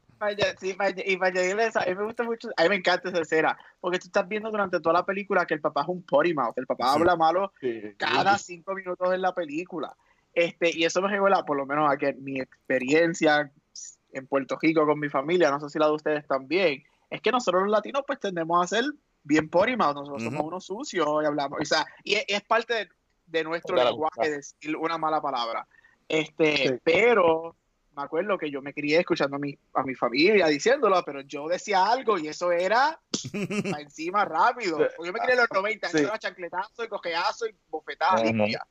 [0.60, 0.70] Sí,
[1.06, 3.58] y para añadirle eso, a mí me gusta mucho, a mí me encanta esa escena,
[3.80, 6.56] porque tú estás viendo durante toda la película que el papá es un potty mouth,
[6.58, 7.00] el papá Sí.
[7.00, 7.82] habla malo Sí.
[7.98, 9.96] cada cinco minutos en la película.
[10.34, 13.52] Este, y eso me recuerda, por lo menos, a que mi experiencia
[14.14, 17.32] en Puerto Rico con mi familia, no sé si la de ustedes también, es que
[17.32, 18.86] nosotros los latinos pues tendemos a ser
[19.24, 22.90] bien mouth, nosotros somos unos sucios y hablamos, o sea, y es, es parte de,
[23.28, 25.68] de nuestro lenguaje decir una mala palabra.
[26.08, 26.80] Este, Sí.
[26.84, 27.56] pero
[27.96, 31.48] me acuerdo que yo me crié escuchando a mi, a mi familia diciéndolo, pero yo
[31.48, 33.00] decía algo y eso era
[33.80, 34.78] encima rápido.
[34.78, 35.98] Porque yo me crié en los 90, Sí.
[35.98, 38.26] eso era chancletazo y cojeazo y bofetada Ujú.
[38.34, 38.66] limpia.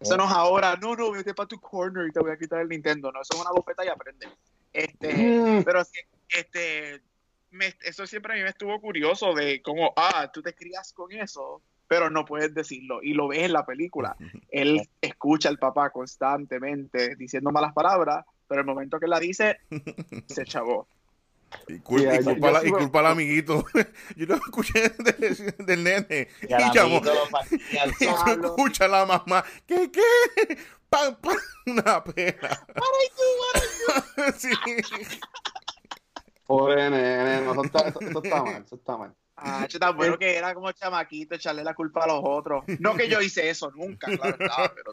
[0.00, 2.60] Eso no es ahora, no, no, vete para tu corner y te voy a quitar
[2.60, 3.12] el Nintendo.
[3.12, 4.28] No, eso es una bofeta y aprende.
[4.72, 5.64] Este, Mm.
[5.64, 5.82] pero
[6.28, 7.00] este,
[7.50, 11.12] me- eso siempre a mí me estuvo curioso de cómo, ah, tú te crías con
[11.12, 13.02] eso, pero no puedes decirlo.
[13.02, 14.16] Y lo ves en la película.
[14.48, 19.58] Él escucha al papá constantemente diciendo malas palabras, pero el momento que la dice,
[20.26, 20.88] se chavó.
[21.68, 23.64] Y culpa, Yeah, y culpa, yo la- y sigo- culpa al amiguito.
[24.16, 26.28] Yo lo escuché del, del nene.
[26.42, 26.96] Y Y, al llamó.
[26.96, 28.46] Y tú Pablo.
[28.48, 29.44] escuchas a la mamá.
[29.66, 30.58] ¿Qué, qué?
[30.88, 31.36] ¡Pam, pam!
[31.66, 32.66] Una pena.
[34.36, 34.50] sí.
[36.46, 39.14] Pobre nene, no, eso, está, eso, eso está mal, eso está mal.
[39.36, 42.64] Ah, tan bueno que era como chamaquito echarle la culpa a los otros.
[42.78, 44.92] No que yo hice eso nunca, claro está, pero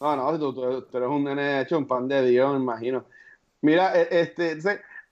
[0.00, 3.06] No, no, tú, tú- tú eres un nene hecho un pan de Dios, me imagino.
[3.60, 4.58] Mira, e- este,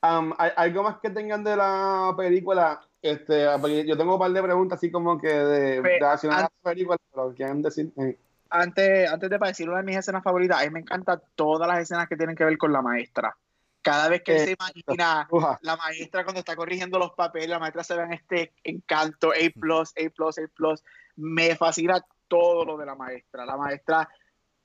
[0.00, 2.80] ¿hay algo más que tengan de la película?
[3.02, 3.44] Este,
[3.86, 6.70] yo tengo un par de preguntas así como que de, Pe- relacionadas an- a la
[6.72, 7.92] película, pero quieren decir.
[7.96, 8.18] eh,
[8.50, 11.80] antes, antes de decir una de mis escenas favoritas, a mí me encantan todas las
[11.80, 13.36] escenas que tienen que ver con la maestra.
[13.82, 17.60] Cada vez que él se imagina Uja, la maestra cuando está corrigiendo los papeles, la
[17.60, 20.74] maestra se ve en este encanto, A+, A+, A+,
[21.16, 23.44] me fascina todo lo de la maestra.
[23.46, 24.08] La maestra,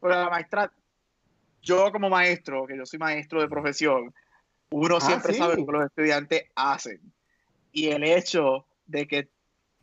[0.01, 0.71] la maestra,
[1.61, 4.13] yo como maestro, que yo soy maestro de profesión,
[4.71, 5.39] uno Ah, siempre sí.
[5.39, 6.99] sabe lo que los estudiantes hacen.
[7.71, 9.29] Y el hecho de que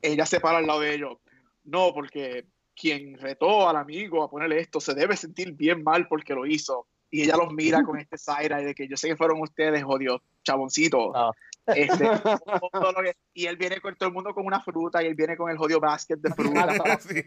[0.03, 1.19] ella se para al lado de ellos,
[1.65, 6.35] no, porque quien retó al amigo a ponerle esto se debe sentir bien mal porque
[6.35, 6.87] lo hizo.
[7.11, 10.21] Y ella los mira con este side de que yo sé que fueron ustedes, jodidos,
[10.45, 11.13] chaboncitos.
[11.15, 11.33] No.
[11.67, 12.05] Este,
[13.05, 15.51] que- y él viene con todo el mundo con una fruta y él viene con
[15.51, 16.67] el jodido basket de fruta.
[17.01, 17.23] Sí.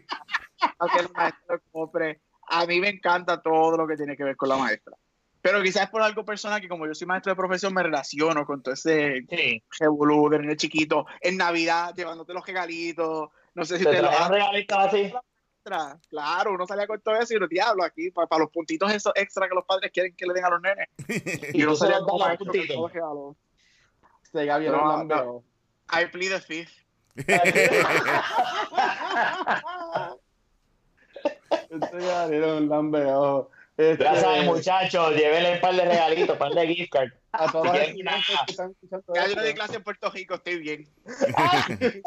[0.78, 2.20] para que el maestro compre.
[2.54, 4.94] A mí me encanta todo lo que tiene que ver con la maestra.
[5.40, 8.62] Pero quizás por algo personal que como yo soy maestro de profesión me relaciono con
[8.62, 9.62] todo ese Sí.
[9.80, 13.30] revolú de niño chiquito en Navidad llevándote los regalitos.
[13.54, 15.12] No sé si ¿Te te lo trajeron regalitos así?
[16.10, 19.48] Claro, uno salía con todo eso y lo diablo aquí para, los puntitos esos extra
[19.48, 20.88] que los padres quieren que le den a los nenes.
[21.54, 22.76] ¿Y uno salía los los con puntitos?
[22.76, 23.34] los regalos.
[24.30, 25.42] Se No, no.
[25.90, 26.82] I plead the fifth.
[31.72, 33.50] Este era un lambeo.
[33.76, 37.14] Este, Ya saben, muchachos, llévenle un par de regalitos, un par de gift cards.
[37.32, 38.04] a todos los que
[38.46, 40.86] están escuchando Ya yo di clase en Puerto Rico, estoy bien.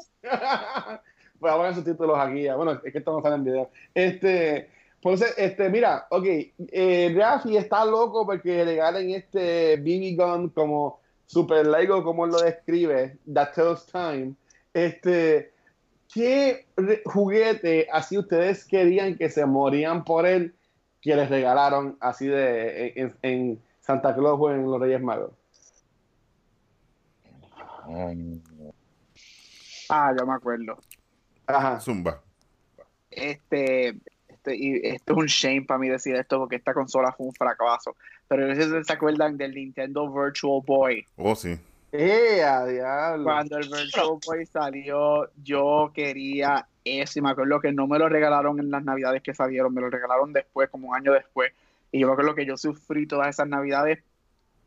[1.40, 2.44] Voy a poner sus títulos aquí.
[2.44, 2.56] ya.
[2.56, 3.72] Bueno, es que esto no sale en video.
[3.96, 4.70] Este,
[5.02, 6.26] pues, este, mira, ok,
[6.72, 12.40] eh, Rafi está loco porque regalen este BB gun como super Lego, como él lo
[12.40, 14.36] describe, That Tells Time.
[14.74, 15.55] Este,
[16.16, 16.66] ¿qué
[17.04, 20.56] juguete así ustedes querían que se morían por él
[21.02, 25.34] que les regalaron así de en, en Santa Claus o en los Reyes Magos?
[29.90, 30.80] Ah, yo me acuerdo.
[31.46, 31.80] Ajá.
[31.82, 32.24] Zumba.
[33.12, 33.90] este,
[34.28, 37.34] este, y esto es un shame para mí decir esto porque esta consola fue un
[37.34, 37.96] fracaso.
[38.30, 41.06] Pero no sé si se acuerdan del Nintendo Virtual Boy.
[41.18, 41.60] Oh, sí.
[41.98, 43.24] ¡Eh, a diablo!
[43.24, 48.10] Cuando el Virtual Boy salió, yo quería eso y me acuerdo que no me lo
[48.10, 51.52] regalaron en las navidades que salieron, me lo regalaron después, como un año después.
[51.92, 54.04] Y yo me acuerdo que yo sufrí todas esas navidades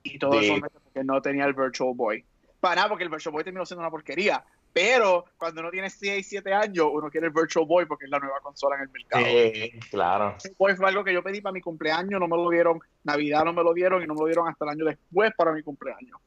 [0.03, 0.47] y todos Sí.
[0.47, 2.25] esos meses porque no tenía el Virtual Boy.
[2.61, 4.45] Para nada, porque el Virtual Boy terminó siendo una porquería.
[4.73, 8.19] Pero cuando uno tiene 6, 7 años, uno quiere el Virtual Boy porque es la
[8.19, 9.25] nueva consola en el mercado.
[9.25, 10.37] Sí, claro.
[10.59, 13.53] Boy fue algo que yo pedí para mi cumpleaños, no me lo dieron, Navidad no
[13.53, 16.21] me lo dieron y no me lo dieron hasta el año después para mi cumpleaños,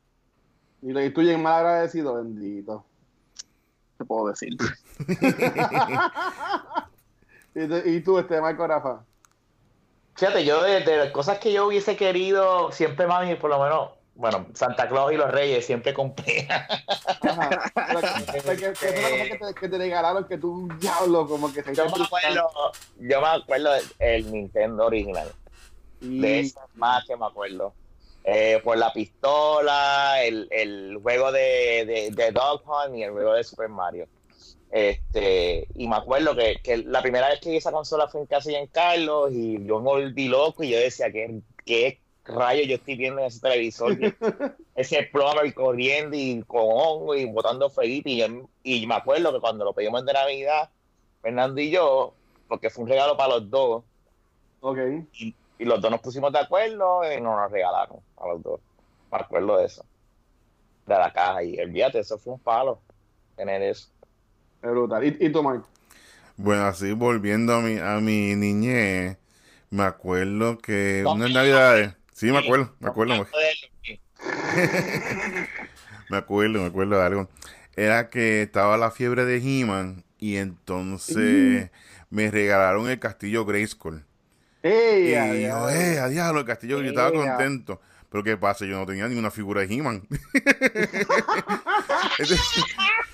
[0.82, 2.86] Y, lo- y tú bien mal agradecido, bendito.
[3.98, 4.58] te puedo decir.
[7.56, 9.04] y, tú- y tú, este, Marco Rafa.
[10.16, 13.92] Fíjate, yo de, de las cosas que yo hubiese querido, siempre mami, por lo menos,
[14.16, 16.48] bueno, Santa Claus y los Reyes siempre cumplían.
[17.22, 17.72] Ajá.
[17.76, 20.68] Pero que- que- que- que fue una cosa que te, que te regalaron que tú,
[20.80, 22.50] diablo, como que se Yo me acuerdo,
[23.00, 25.32] yo me acuerdo del el Nintendo original.
[26.02, 27.74] De eso más que me acuerdo.
[28.24, 33.34] Eh, por la pistola, el, el juego de, de, de Dog Hunt y el juego
[33.34, 34.10] de Super Mario.
[34.70, 38.28] Este, y me acuerdo que, que la primera vez que vi esa consola fue en
[38.28, 42.76] casa de Carlos y yo me volví loco y yo decía, ¿qué, qué rayos yo
[42.76, 43.98] estoy viendo en ese televisor?
[44.76, 49.40] ese plumber corriendo y con hongo y botando fueguito y, yo- y me acuerdo que
[49.42, 50.72] cuando lo pedimos de Navidad,
[51.22, 53.84] Fernando y yo, porque fue un regalo para los dos,
[54.62, 55.10] ok.
[55.12, 58.60] y los dos nos pusimos de acuerdo y nos lo regalaron a los dos.
[59.12, 59.86] Me acuerdo de eso.
[60.86, 61.44] De la caja.
[61.44, 62.80] Y olvídate, eso fue un palo.
[63.36, 63.90] Tener eso.
[64.62, 65.04] Es brutal.
[65.04, 65.68] ¿Y, y tú, Marco?
[66.38, 69.18] Bueno, así volviendo a mi, a mi niñez,
[69.70, 73.56] me acuerdo que no, navidades, sí me acuerdo, me acuerdo, me, Joder,
[76.10, 77.30] me acuerdo, me acuerdo de algo.
[77.76, 81.70] Era que estaba la fiebre de He-Man y entonces
[82.10, 84.04] me regalaron el castillo Grayskull.
[84.64, 87.82] ¡Ey, Y yo, eh, a diablo, el castillo, yo estaba contento.
[88.10, 88.66] Pero ¿qué pasa?
[88.66, 90.06] Yo no tenía ninguna figura de He-Man.
[92.20, 92.40] Entonces,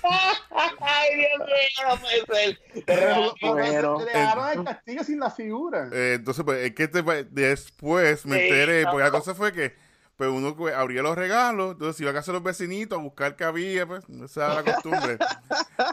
[0.80, 2.58] Ay, Dios mío, no puede ser.
[2.86, 5.88] Pero, pero, regalaron el castillo sin la figura.
[5.92, 8.90] Eh, entonces, pues, es que te- después me Sí, enteré, no.
[8.90, 9.74] porque la cosa fue que
[10.16, 13.36] pues uno pues, abría los regalos, entonces iba a casa de los vecinitos a buscar
[13.36, 15.16] qué había, pues, esa era la costumbre.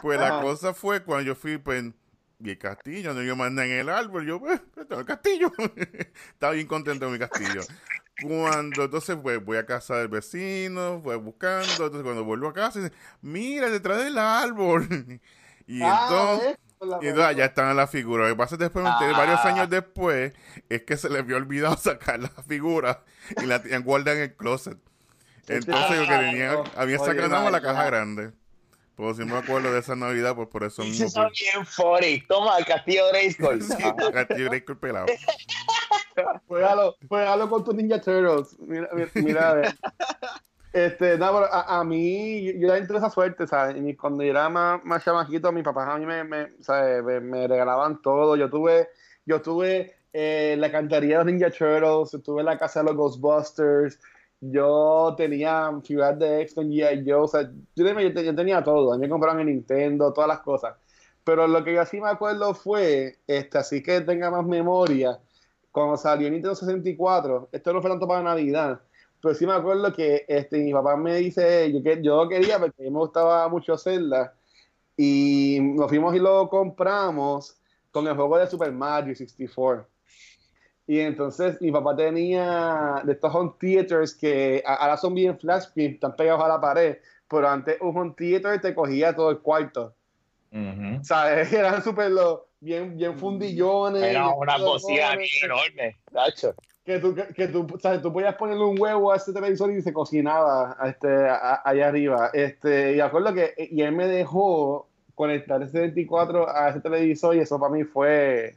[0.02, 1.84] Pues la cosa fue cuando yo fui, pues,
[2.38, 5.50] y el castillo, no yo mandé en el árbol, yo, pues, tengo el castillo.
[6.32, 7.62] Estaba bien contento con mi castillo.
[8.22, 12.80] Cuando entonces pues, voy a casa del vecino, voy buscando, entonces cuando vuelvo a casa,
[12.80, 14.86] dice, mira, detrás del árbol.
[15.68, 16.38] Y Ah,
[17.02, 18.28] y entonces allá están las figuras.
[18.28, 19.18] Lo que pasa después enteré Ah.
[19.18, 20.32] varios años después
[20.68, 22.98] es que se les había olvidado sacar las figuras
[23.42, 24.78] y la tenían guardada en el closet.
[25.48, 28.32] Entonces lo que tenían, había sacado la caja grande.
[28.96, 31.06] Pues si me acuerdo de esa Navidad, pues por eso mismo.
[31.06, 32.20] Eso son Pues, bien funny.
[32.26, 33.62] Toma, el castillo de Grayskull.
[33.62, 33.82] sí,
[34.12, 35.06] Castillo Grayskull pelado.
[36.48, 38.58] Juégalo, juégalo con tus Ninja Turtles.
[38.58, 39.74] Mira, mira, mira, a ver.
[40.72, 43.76] Este, no, pero a, a mí, yo era entre esa suerte, ¿sabes?
[43.82, 47.02] Y cuando yo era más, más chamaquito, mis papás a mí me, me, ¿sabes?
[47.02, 48.36] me, me regalaban todo.
[48.36, 48.88] Yo tuve,
[49.26, 53.98] yo tuve eh, la cantaría de los Ninja Turtles, tuve la casa de los Ghostbusters,
[54.40, 57.02] yo tenía figuras de X con G.I.
[57.04, 57.42] Joe, o sea,
[57.74, 58.92] yo, tenía- yo tenía todo.
[58.92, 60.76] A mí me compraron el Nintendo, todas las cosas.
[61.24, 65.18] Pero lo que yo sí me acuerdo fue, este, así que tenga más memoria,
[65.72, 68.80] cuando salió Nintendo 64, esto no fue tanto para Navidad,
[69.20, 72.82] pero sí me acuerdo que este, mi papá me dice, yo, que, yo quería porque
[72.82, 74.34] a mí me gustaba mucho Zelda,
[74.96, 77.58] y nos fuimos y lo compramos
[77.90, 79.88] con el juego de Super Mario 64.
[80.86, 86.14] Y entonces mi papá tenía de estos home theaters que ahora son bien flash están
[86.14, 89.94] pegados a la pared, pero antes un home theater te cogía todo el cuarto.
[90.52, 91.02] Ujú.
[91.04, 91.52] ¿Sabes?
[91.52, 94.02] Eran súper lo- bien, bien fundillones.
[94.02, 96.54] Era una bien enorme, tacho.
[96.84, 98.00] Que tú, que, que tú, ¿sabes?
[98.00, 101.88] tú podías ponerle un huevo a ese televisor y se cocinaba a este, a- allá
[101.88, 102.30] arriba.
[102.32, 107.40] Este, y acuerdo que y él me dejó conectar ese 74 a ese televisor y
[107.40, 108.56] eso para mí fue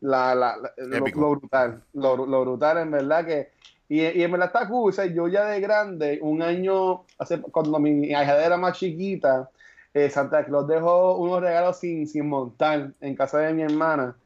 [0.00, 1.82] la, la- la- lo, lo brutal.
[1.94, 3.50] Lo, lo brutal, en verdad que.
[3.88, 4.90] Y, y en verdad está cool.
[4.90, 9.50] o sea, yo ya de grande, un año, hace, cuando mi hija era más chiquita,
[9.92, 14.16] eh, Santa Claus dejó unos regalos sin, sin montar en casa de mi hermana.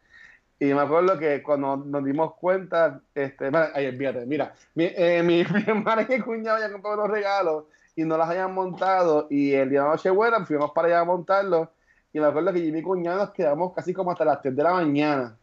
[0.58, 5.22] Y me acuerdo que cuando nos dimos cuenta, este, bueno, ay, fíjate, mira, mi, eh,
[5.24, 7.64] mi, mi hermana y mi cuñado habían comprado los regalos
[7.96, 9.26] y no las habían montado.
[9.30, 11.68] Y el día de Nochebuena fuimos para allá a montarlos.
[12.12, 14.54] Y me acuerdo que yo y mi cuñado nos quedamos casi como hasta las 3
[14.56, 15.36] de la mañana.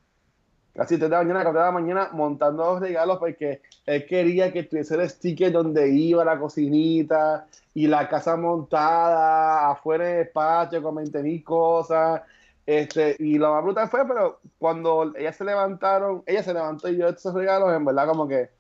[0.74, 4.52] Casi 3 de la mañana, 4 de la mañana, montando los regalos porque él quería
[4.54, 10.30] que tuviese el sticker donde iba la cocinita y la casa montada afuera en el
[10.30, 12.22] patio con 20 mil cosas.
[12.66, 16.98] Este, y lo más brutal fue, pero cuando ellas se levantaron, ella se levantó y
[16.98, 18.52] yo estos regalos, en verdad, como que,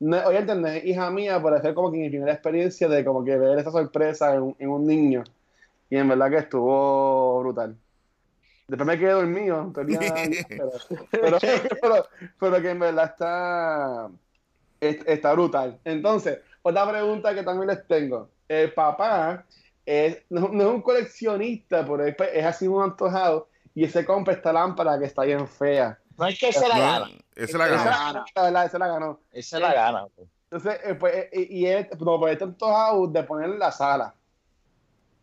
[0.00, 3.36] no, oye, entendés, hija mía, por hacer como que mi primera experiencia de como que
[3.38, 5.24] ver esa sorpresa en, en un niño.
[5.90, 7.78] Y en verdad que estuvo brutal.
[8.66, 10.00] Después me quedé dormido, día,
[10.48, 10.70] pero,
[11.10, 11.38] pero,
[11.80, 12.06] pero,
[12.40, 14.08] pero que en verdad está,
[14.80, 15.78] es- está brutal.
[15.84, 18.30] Entonces, otra pregunta que también les tengo.
[18.48, 19.44] El papá
[19.84, 24.32] es, no, no es un coleccionista, pero es, es así un antojado y se compra
[24.34, 25.98] esta lámpara que está bien fea.
[26.16, 27.90] No es que se la gana, ese la Esa ganó.
[27.90, 28.24] gana.
[28.36, 29.20] la, la- esa la ganó.
[29.32, 30.06] ese la gana.
[30.14, 30.28] pues.
[30.50, 34.14] Entonces, pues, y él, no, pues está antojado de poner en la sala.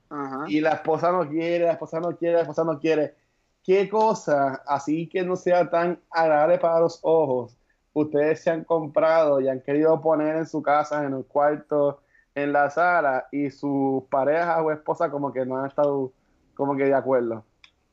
[0.10, 0.43] Ajá.
[0.47, 3.15] Y la esposa no quiere, la esposa no quiere, la esposa no quiere.
[3.63, 7.56] ¿Qué cosa, así que no sea tan agradable para los ojos,
[7.93, 12.02] ustedes se han comprado y han querido poner en su casa, en el cuarto,
[12.34, 16.12] en la sala, y sus parejas o esposas como que no han estado
[16.56, 17.45] como que de acuerdo?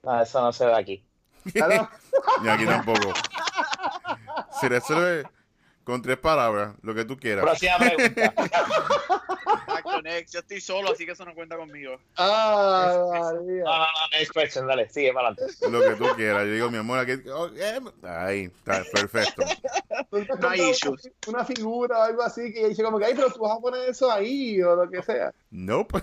[0.03, 1.05] No, eso no se ve aquí.
[1.61, 1.89] ¿Aló?
[2.45, 3.13] Y aquí tampoco.
[4.61, 5.29] Se resuelve
[5.85, 7.45] con tres palabras, lo que tú quieras.
[7.45, 8.33] Próxima pregunta.
[9.99, 10.35] Exacto, next.
[10.35, 11.99] Yo estoy solo, así que eso no cuenta conmigo.
[12.17, 13.65] Ah, María.
[13.65, 15.55] No, no, no, next question, dale, sigue para adelante.
[15.71, 16.45] Lo que tú quieras.
[16.47, 17.13] Yo digo, mi amor, aquí.
[17.31, 19.43] oh, eh, Ahí, está perfecto.
[20.41, 21.11] No hay issues.
[21.27, 23.89] Una figura o algo así que dice como que, ay, pero tú vas a poner
[23.89, 25.33] eso ahí o lo que sea.
[25.51, 26.01] Nope.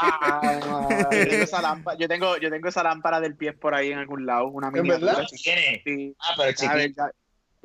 [0.00, 0.50] Ah,
[1.12, 3.98] Yo tengo, esa lámpara, yo, tengo, yo tengo esa lámpara del pie por ahí en
[3.98, 5.24] algún lado, una ¿En verdad?
[5.28, 6.16] Sí.
[6.18, 6.86] Ah, pero ver, chiquita.
[7.06, 7.12] ya-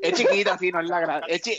[0.10, 1.22] Es chiquita, sí, no es la gran.
[1.28, 1.58] Es chi-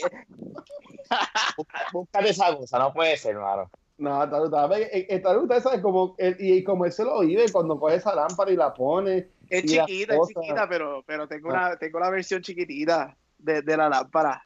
[1.93, 3.69] Búscate esa cosa, no puede ser, hermano.
[3.97, 4.69] No, está brutal.
[4.69, 5.81] Ve, eh, Está brutal, ¿sabes?
[5.81, 9.29] Como, el- y como él se lo vive cuando coge esa lámpara y la pone.
[9.49, 13.89] Es chiquita, es chiquita, pero, pero tengo, una, tengo la versión chiquitita de, de la
[13.89, 14.45] lámpara.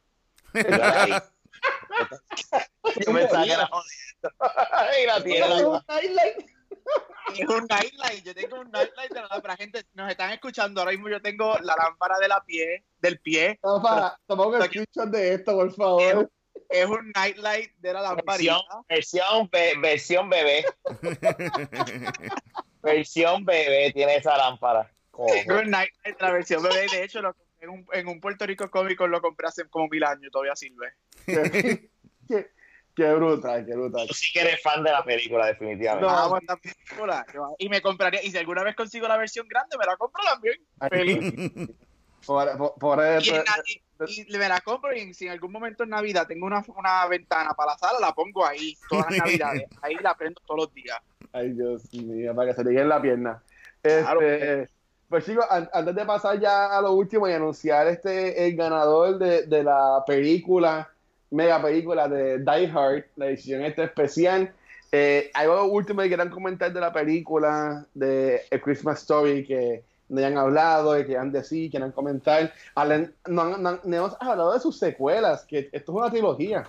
[0.54, 0.62] Yo
[3.12, 4.30] pensaba que era jodiendo.
[7.34, 7.64] Es un.
[7.64, 9.56] Es nightlight, yo tengo un nightlight de la lámpara.
[9.56, 11.08] Gente, nos están escuchando ahora mismo.
[11.08, 13.58] Yo tengo la lámpara de la pie, del pie.
[13.62, 16.30] No, para, toma un screenshot de esto, por favor.
[16.68, 18.58] Es un nightlight de la lamparita.
[18.88, 20.64] Versión, versión, be- versión bebé.
[22.82, 24.90] Versión bebé tiene esa lámpara.
[25.26, 26.86] Tengo un nightlight de la versión bebé.
[26.90, 30.04] De hecho, lo, en, un, en un Puerto Rico cómico lo compré hace como mil
[30.04, 30.92] años y todavía sirve.
[31.26, 31.88] qué,
[32.28, 32.50] qué,
[32.94, 34.06] qué brutal, qué brutal.
[34.06, 36.06] Tú sí que eres fan de la película, definitivamente.
[36.06, 36.14] No.
[36.14, 37.24] Ah, buena película.
[37.58, 40.56] Y me compraría, y si alguna vez consigo la versión grande, me la compro también.
[40.90, 41.70] Feliz.
[42.26, 43.36] Por, por, por Y, eso.
[43.36, 46.46] en na- y- y me la compro y si en algún momento en Navidad tengo
[46.46, 49.64] una, una ventana para la sala, la pongo ahí todas las Navidades.
[49.82, 50.98] Ahí la prendo todos los días.
[51.32, 53.42] Ay, Dios mío, para que se llegue en la pierna.
[53.82, 54.20] Claro.
[54.20, 54.68] Este,
[55.08, 59.18] pues chicos, an- antes de pasar ya a lo último y anunciar este el ganador
[59.18, 60.90] de, de la película,
[61.30, 64.52] mega película de Die Hard, la edición esta especial,
[64.90, 70.18] eh, algo último que quieran comentar de la película de A Christmas Story que no
[70.18, 72.52] hayan hablado, que quieran decir, quieran comentar.
[72.74, 76.10] Hablen- no, han- no han- no hemos hablado de sus secuelas, que esto es una
[76.10, 76.64] trilogía.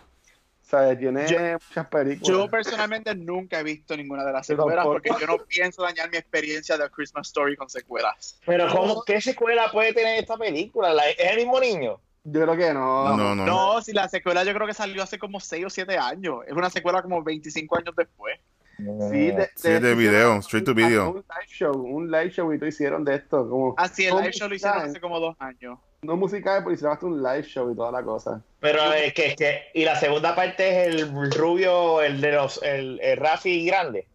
[0.64, 2.28] O sea, tiene Yo- muchas películas.
[2.28, 4.94] Yo personalmente nunca he visto ninguna de las secuelas tampoco.
[4.94, 8.40] porque yo no pienso dañar mi experiencia de A Christmas Story con secuelas.
[8.48, 10.92] Pero ¿cómo, ¿qué secuela puede tener esta película?
[10.92, 12.00] ¿La- ¿Es el mismo niño?
[12.24, 13.16] Yo creo que no.
[13.16, 13.46] No, no.
[13.46, 16.38] No, si la secuela yo creo que salió hace como 6 o 7 años.
[16.48, 18.40] Es una secuela como 25 años después.
[18.78, 21.10] Sí, de, Sí, de video, straight to video.
[21.12, 24.20] Un live show, un live show y tú hicieron de esto, como Así, el no
[24.22, 25.80] live show lo hicieron hace como dos años.
[26.02, 28.42] no musical, pero hicieron hasta un live show y toda la cosa.
[28.60, 32.62] Pero es que, es que, y la segunda parte es el rubio, el de los,
[32.64, 34.08] el, el Rafi grande.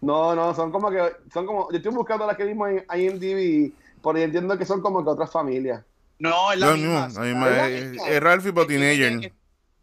[0.00, 1.02] No, no, son como que,
[1.32, 5.02] son como, yo estoy buscando las que vimos en IMDb, porque entiendo que son como
[5.02, 5.82] que otras familias.
[6.18, 7.08] No, es la Lo misma.
[7.08, 9.32] misma, ¿Es es, es Ralphie but Estoy leyendo- teenager.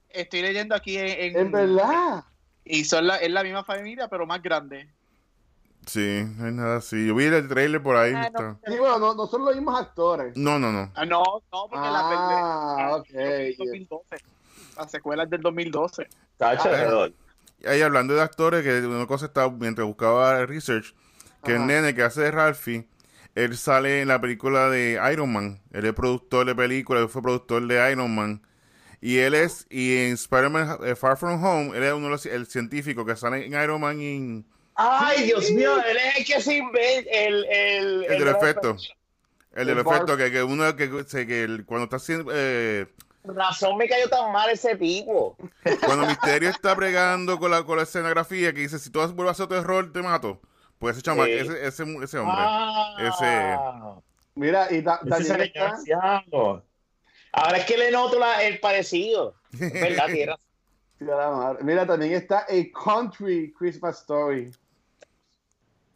[0.10, 1.36] Estoy leyendo aquí en.
[1.36, 2.24] Es verdad.
[2.66, 4.90] Y son la, es la misma familia, pero más grande.
[5.86, 7.08] Sí, no es nada así.
[7.08, 8.14] Yo vi el trailer por ahí.
[8.16, 10.38] Ah, está- Sí, bueno, no, no son los mismos actores.
[10.38, 10.92] No, no, no.
[10.96, 13.08] Ah, no, no, porque Ah, la ok.
[13.10, 14.16] del 2012.
[14.78, 16.08] La secuela es del 2012.
[16.38, 17.14] Tacho, Ah, alrededor.
[17.66, 20.96] Ahí hablando de actores, que una cosa estaba, mientras buscaba research,
[21.44, 21.66] que el Ajá.
[21.68, 22.88] nene que hace de Ralphie,
[23.36, 25.62] él sale en la película de Iron Man.
[25.72, 28.42] Él es productor de película, él fue productor de Iron Man.
[29.06, 32.26] Y él es, y en Spider-Man eh, Far From Home, él es uno de los,
[32.26, 34.46] el científico que sale en Iron Man y
[34.76, 38.78] Ay, Dios mío, él es el que se inventa el, el, El del efecto.
[39.56, 40.90] el del El efecto, que, que uno que,
[41.28, 42.88] que el- cuando está haciendo, eh,
[43.26, 45.36] Razón me cayó tan mal ese tipo.
[45.86, 49.32] cuando Misterio está bregando con la, con la escenografía, que dice, si tú vuelves a
[49.32, 50.40] hacer otro error, te mato.
[50.80, 51.32] Pues ese chamaco, Sí.
[51.34, 52.36] ese, ese, ese hombre.
[52.38, 53.96] Ah,
[54.36, 56.64] Mira, y ta- ese también señor está, anciano.
[57.34, 59.36] Ahora es que le noto la- el parecido.
[59.52, 60.38] Es verdad, tierra.
[61.62, 64.52] Mira, también está A Country Christmas Story.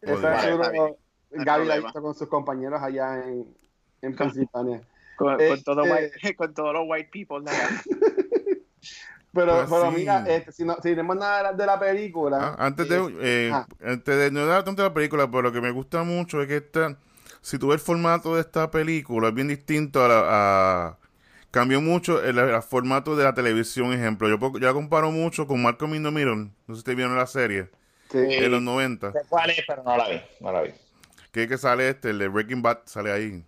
[0.03, 0.17] Joder.
[0.17, 0.77] Esa Vale.
[0.79, 0.85] No
[1.39, 3.45] hay Gaby la visto con sus compañeros allá en,
[4.01, 4.81] en Pensilvania.
[5.17, 7.51] Con, Este- con todo white- con todos los white people de.
[9.33, 9.97] Pero, Pues pero sí.
[9.97, 12.55] mira, este, si, no, si tenemos nada de la película.
[12.57, 13.67] Ah, antes de, eh, eh, ah.
[13.85, 16.57] antes de no dar tanto la película, pero lo que me gusta mucho es que
[16.57, 16.97] esta,
[17.41, 20.97] si tú ves el formato de esta película, es bien distinto a la, a-
[21.51, 24.27] cambió mucho el, el formato de la televisión, ejemplo.
[24.27, 27.27] Yo, yo la comparo mucho con Marco Mindo Mirón, no sé si ustedes vieron la
[27.27, 27.69] serie,
[28.11, 28.17] sí.
[28.17, 30.21] de los 90, Sé cuál es, pero no la vi.
[30.39, 30.71] No la vi.
[31.31, 33.43] que sale este, el de Breaking Bad, sale ahí.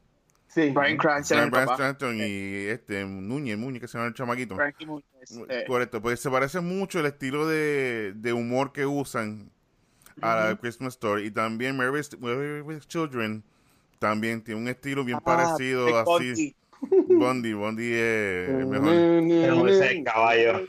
[0.47, 0.69] sí.
[0.71, 1.75] Brian Cranston, papá.
[1.75, 4.55] Cranston y este, Núñez, Núñez, que se llama el chamaquito.
[5.49, 9.51] Eh, Correcto, pues se parece mucho el estilo de, de humor que usan
[10.21, 11.27] a la Christmas Story.
[11.27, 12.09] Y también Mary's,
[12.87, 13.43] Children
[13.99, 16.55] también tiene un estilo bien ah, parecido así.
[16.81, 18.89] Bondi, Bondi es el mejor.
[18.89, 20.67] Pero ese caballo.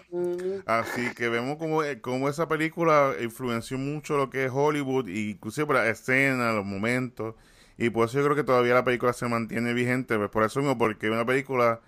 [0.67, 5.67] Así que vemos como, como esa película influenció mucho lo que es Hollywood, y inclusive
[5.67, 7.35] por la escena, los momentos.
[7.79, 10.17] Y por eso yo creo que todavía la película se mantiene vigente.
[10.19, 11.81] Pues por eso mismo, porque es una película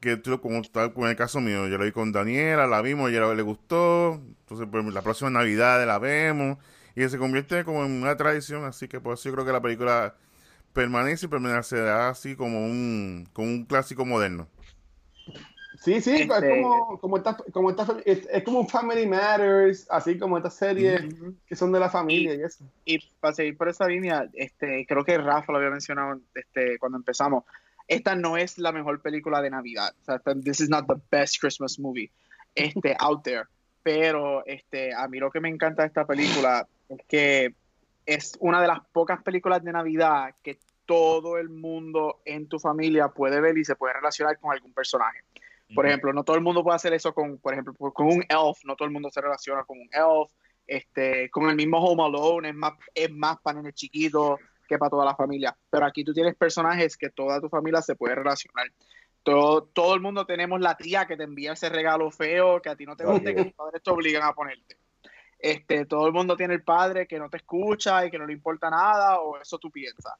[0.00, 3.10] que tú, como está con el caso mío, yo la vi con Daniela, la vimos,
[3.10, 4.14] ella le gustó.
[4.14, 6.58] Entonces, pues, la próxima Navidad la vemos.
[6.94, 8.64] Y se convierte como en una tradición.
[8.64, 10.14] Así que por eso yo creo que la película
[10.72, 14.48] permanece y permanecerá así como un, como un clásico moderno.
[15.80, 19.86] Sí, sí, Este- es como, como, esta, como esta, es, es como un Family Matters,
[19.90, 21.02] así como estas series
[21.46, 22.64] que son de la familia y eso.
[22.84, 26.98] Y para seguir por esa línea, este, creo que Rafa lo había mencionado este, cuando
[26.98, 27.44] empezamos.
[27.86, 29.94] Esta no es la mejor película de Navidad.
[30.02, 32.10] O sea, esta- this is not the best Christmas movie
[32.56, 33.44] este, out there.
[33.84, 37.54] Pero este, a mí lo que me encanta de esta película es que
[38.08, 43.08] es una de las pocas películas de Navidad que todo el mundo en tu familia
[43.08, 45.20] puede ver y se puede relacionar con algún personaje.
[45.74, 48.64] Por ejemplo, no todo el mundo puede hacer eso con, por ejemplo, con un elf,
[48.64, 50.32] no todo el mundo se relaciona con un elf,
[50.66, 54.88] este, con el mismo Home Alone, es más, es más para nenes chiquitos que para
[54.88, 55.54] toda la familia.
[55.68, 58.72] Pero aquí tú tienes personajes que toda tu familia se puede relacionar.
[59.22, 62.76] Todo, todo el mundo tenemos la tía que te envía ese regalo feo que a
[62.76, 64.78] ti no te gusta y que tus padres te obligan a ponerte.
[65.38, 68.32] Este, todo el mundo tiene el padre que no te escucha y que no le
[68.32, 70.14] importa nada, o eso tú piensas.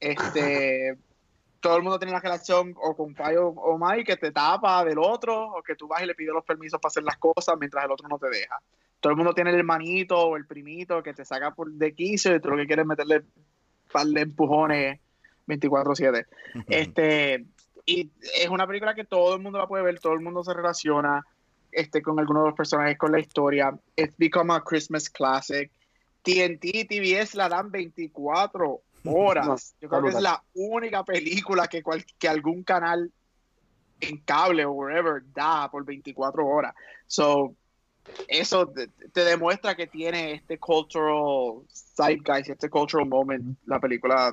[0.00, 0.96] Este,
[1.60, 4.84] todo el mundo tiene la relación o con pai o, o mai que te tapa
[4.84, 7.56] del otro, o que tú vas y le pides los permisos para hacer las cosas
[7.58, 8.58] mientras el otro no te deja.
[9.00, 12.34] Todo el mundo tiene el hermanito o el primito que te saca por de quicio
[12.34, 15.00] y tú lo que quieres es meterle un par de empujones
[15.46, 16.26] 24-7.
[16.68, 17.44] Este,
[17.86, 18.10] y
[18.40, 21.24] es una película que todo el mundo la puede ver, todo el mundo se relaciona
[21.74, 23.78] este, con algunos de los personajes, con la historia.
[23.96, 25.70] It's become a Christmas classic.
[26.22, 29.46] TNT, TBS la dan 24 horas.
[29.46, 33.12] No, Yo creo que es la única película que, cual- que algún canal
[34.00, 36.74] en cable o wherever da por 24 horas.
[37.06, 37.54] So,
[38.28, 41.62] eso te, te demuestra que tiene este cultural
[41.96, 44.32] zeitgeist, este cultural moment, la película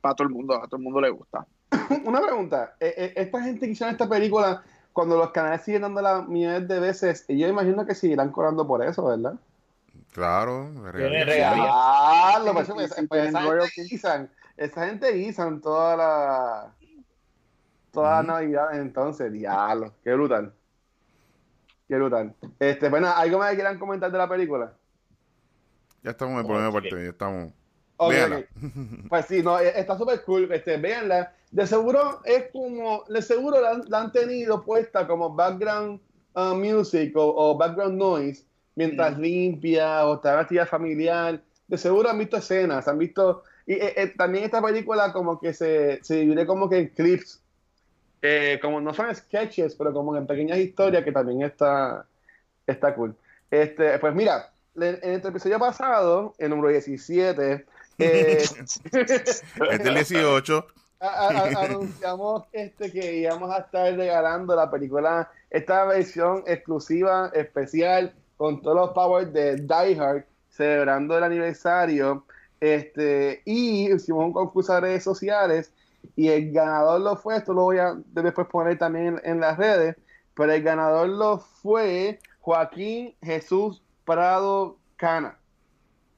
[0.00, 1.46] para todo el mundo, a todo el mundo le gusta.
[2.04, 6.24] Una pregunta, eh, eh, esta gente que hicieron esta película, cuando los canales siguen dando
[6.24, 9.34] millones de veces, yo imagino que seguirán cobrando por eso, ¿verdad?
[10.12, 10.98] Claro, sí,
[13.08, 14.04] pues,
[14.56, 16.74] esa gente guisan, toda la
[17.92, 18.32] todas las Ujú.
[18.32, 20.52] navidades entonces, diablo, qué brutal.
[21.88, 22.34] Qué brutal.
[22.58, 24.72] Este, bueno, ¿algo más que quieran comentar de la película?
[26.02, 27.52] Ya estamos en el primera parte, ya estamos.
[27.96, 28.38] Ok, Véanla.
[28.38, 28.44] ok.
[29.08, 30.50] Pues sí, no, eh, está súper cool.
[30.52, 31.34] Este, véanla.
[31.50, 36.00] De seguro es como, de seguro la, han- la han tenido puesta como background
[36.34, 38.44] uh, music o, o background noise
[38.76, 41.40] mientras limpia o está en actividad familiar.
[41.66, 43.42] De seguro han visto escenas, han visto.
[43.66, 47.40] Y eh, eh, también esta película como que se, se divide como que en clips.
[48.22, 52.06] eh, como no son sketches, pero como en pequeñas historias que también está,
[52.66, 53.16] está cool.
[53.50, 57.66] Este, pues mira, en, en el episodio pasado, el número 17,
[57.98, 58.44] eh,
[58.92, 59.44] Este es
[59.86, 60.66] el 18.
[61.00, 67.30] A- a- a- anunciamos este que íbamos a estar regalando la película, esta versión exclusiva,
[67.34, 72.24] especial, con todos los powers de Die Hard, celebrando el aniversario.
[72.60, 75.72] Este, y hicimos un concurso de redes sociales
[76.14, 79.56] y el ganador lo fue, esto lo voy a después poner también en, en las
[79.56, 79.96] redes,
[80.34, 85.39] pero el ganador lo fue Joaquín Jesús Prado Cana.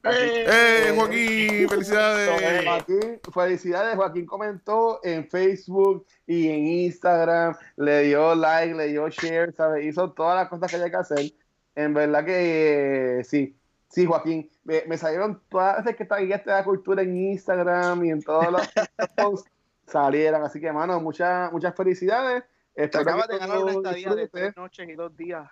[0.05, 1.69] ¡Eh, Joaquín!
[1.69, 2.65] ¡Felicidades!
[2.65, 9.55] Joaquín, felicidades, Joaquín comentó en Facebook y en Instagram, le dio like, le dio share,
[9.55, 9.85] ¿sabes?
[9.85, 11.33] Hizo todas las cosas que había que hacer.
[11.75, 13.57] En verdad que eh, sí,
[13.89, 14.51] sí, Joaquín.
[14.65, 18.51] Me, me salieron todas las veces que tagueaste la cultura en Instagram y en todos
[18.51, 18.63] los
[19.17, 19.51] posts
[19.87, 20.43] salieron.
[20.43, 22.45] Así que, mano, muchas, muchas felicidades.
[22.75, 25.49] Te Espero acabas que de ganar una estadía de tres noches y dos días.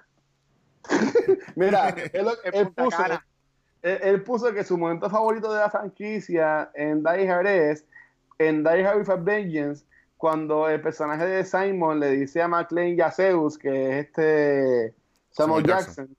[1.56, 2.98] Mira, él, él puso.
[3.82, 7.86] Él, él puso que su momento favorito de la franquicia en Die Hard es
[8.38, 9.84] en Die Hard with a Vengeance
[10.16, 14.94] cuando el personaje de Simon le dice a McLean y a Zeus, que es este
[15.30, 16.08] Samuel Jackson.
[16.08, 16.16] Jackson,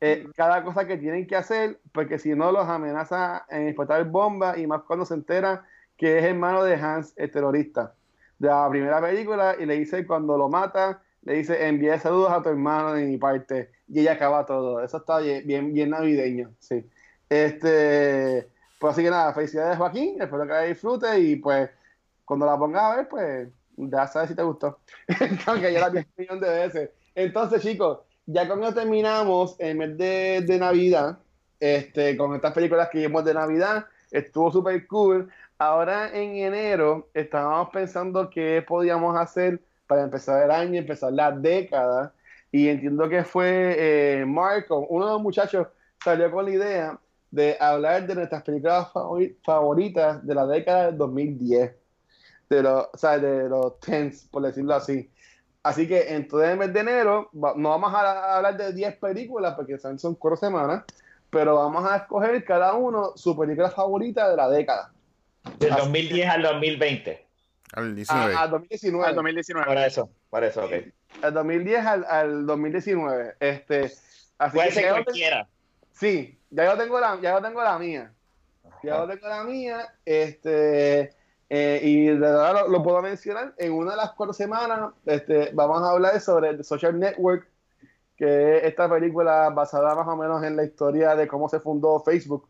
[0.00, 4.56] eh, cada cosa que tienen que hacer, porque si no los amenaza en explotar bombas
[4.56, 7.94] y más cuando se entera que es hermano de Hans, el terrorista,
[8.38, 12.42] de la primera película, y le dice cuando lo mata, le dice envíe saludos a
[12.42, 14.82] tu hermano de mi parte, y ella acaba todo.
[14.82, 16.88] Eso está bien, bien, bien navideño, sí.
[17.30, 18.48] Este,
[18.80, 21.70] pues así que nada, felicidades Joaquín, espero que la disfrutes y pues
[22.24, 24.80] cuando la pongas a ver, pues ya sabes si te gustó.
[25.46, 26.90] Aunque ya la vi un millón de veces.
[27.14, 31.18] Entonces, chicos, ya eso terminamos el mes de, de Navidad,
[31.60, 35.30] este, con estas películas que vimos de Navidad, estuvo súper cool.
[35.58, 42.12] Ahora en enero estábamos pensando qué podíamos hacer para empezar el año, empezar la década,
[42.50, 45.68] y entiendo que fue eh, Marco, uno de los muchachos,
[46.02, 46.98] salió con la idea
[47.30, 51.72] de hablar de nuestras películas favori- favoritas de la década del 2010,
[52.48, 55.10] de los, o sea, de los tens, por decirlo así.
[55.62, 58.72] Así que en todo el mes de enero va- no vamos a, a hablar de
[58.72, 60.84] 10 películas porque son, son cuatro semanas,
[61.30, 64.92] pero vamos a escoger cada uno su película favorita de la década.
[65.58, 67.26] Del 2010 al 2020.
[67.74, 68.34] Al 19.
[68.34, 69.06] A, a 2019.
[69.08, 69.66] Al 2019.
[69.66, 70.72] Por eso, por eso, ok.
[71.22, 73.34] Al 2010 al, al 2019.
[73.38, 73.84] Este,
[74.38, 75.48] así Puede que ser cualquiera.
[75.92, 78.12] Sí, ya yo tengo la, ya yo tengo la mía.
[78.82, 79.94] Ya yo tengo la mía.
[80.04, 81.14] Este,
[81.48, 83.54] eh, y de verdad lo, lo puedo mencionar.
[83.58, 87.48] En una de las cuatro semanas este, vamos a hablar sobre The Social Network,
[88.16, 92.00] que es esta película basada más o menos en la historia de cómo se fundó
[92.00, 92.48] Facebook.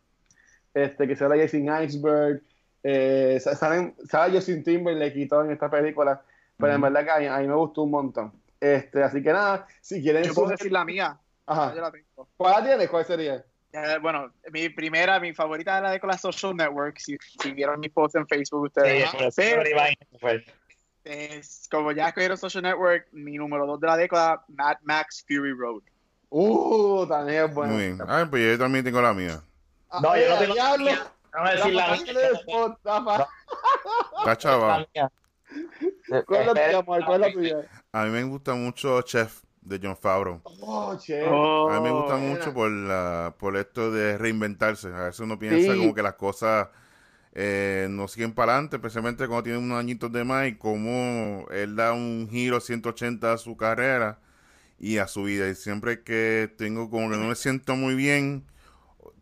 [0.73, 2.43] Este, que sale Jason Iceberg,
[2.83, 6.23] eh, sa- salen, sale Justin Timberlake y todo en esta película.
[6.57, 6.93] Pero en Ujú.
[6.93, 8.33] verdad que a mí, a mí me gustó un montón.
[8.61, 11.19] Este, así que nada, si quieren Yo puedo decir la mía.
[11.47, 11.75] Ajá.
[11.75, 12.29] Yo la tengo.
[12.37, 12.89] ¿Cuál tienes?
[12.89, 13.45] ¿Cuál sería?
[13.73, 16.99] Eh, bueno, mi primera, mi favorita de con la Social Network.
[16.99, 19.09] Si, si vieron mi post en Facebook, ustedes.
[19.11, 19.37] Sí, por eso
[20.21, 20.43] Pero,
[21.05, 25.53] es- como ya escogieron Social Network, mi número dos de la década, Mad Max Fury
[25.53, 25.83] Road.
[26.31, 27.73] Uh, también es bueno.
[27.75, 27.99] Muy bien.
[28.07, 29.41] Ah, pues yo también tengo la mía.
[29.89, 31.12] Ah, No, yo no eh, tengo la mía.
[31.33, 32.05] Vamos a decir la mía.
[34.18, 34.89] Está chaval.
[36.27, 36.83] ¿Cuál es la tuya?
[36.83, 37.57] ¿Cuál es la tuya?
[37.93, 40.43] A mí me gusta mucho Chef de John Favreau.
[40.45, 41.25] Oh, che.
[41.25, 44.89] A mí me gusta mucho por la, por esto de reinventarse.
[44.89, 45.79] A veces uno piensa Sí.
[45.79, 46.68] como que las cosas
[47.33, 51.77] eh, no siguen para adelante, especialmente cuando tiene unos añitos de más y como él
[51.77, 54.18] da un giro 180 a su carrera
[54.79, 55.49] y a su vida.
[55.49, 58.45] Y siempre que tengo como que no me siento muy bien,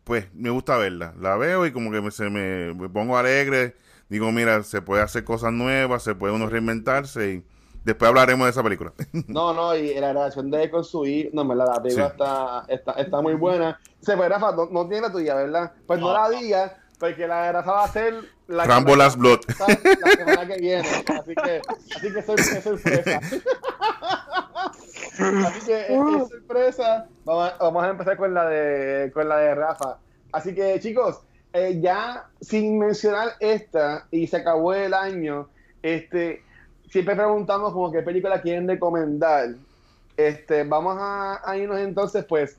[0.03, 1.13] pues me gusta verla.
[1.19, 3.75] La veo y como que me, se me, me pongo alegre.
[4.09, 7.45] Digo, mira, se puede hacer cosas nuevas, se puede uno reinventarse y
[7.83, 8.93] después hablaremos de esa película.
[9.27, 12.05] No, no, y la relación de él con su hijo, no, en verdad, la película
[12.07, 12.11] Sí.
[12.13, 13.79] está, está, está muy buena.
[14.01, 15.71] Se fue, Rafa, no, no tiene la tuya, ¿verdad?
[15.87, 18.13] Pues no, No, la digas, porque la de Rafa va a ser
[18.47, 19.39] la Rambo que- Last Blood.
[19.59, 20.87] la semana que viene.
[20.87, 21.61] Así que,
[21.95, 23.19] así que sor- es sorpresa.
[25.19, 27.07] Así que es, es sorpresa.
[27.25, 29.97] Vamos a, vamos a empezar con la de con la de Rafa.
[30.31, 31.19] Así que chicos,
[31.53, 35.49] eh, ya sin mencionar esta y se acabó el año,
[35.81, 36.43] este
[36.89, 39.49] siempre preguntamos como qué película quieren recomendar.
[40.17, 42.57] Este, vamos a, a irnos entonces, pues,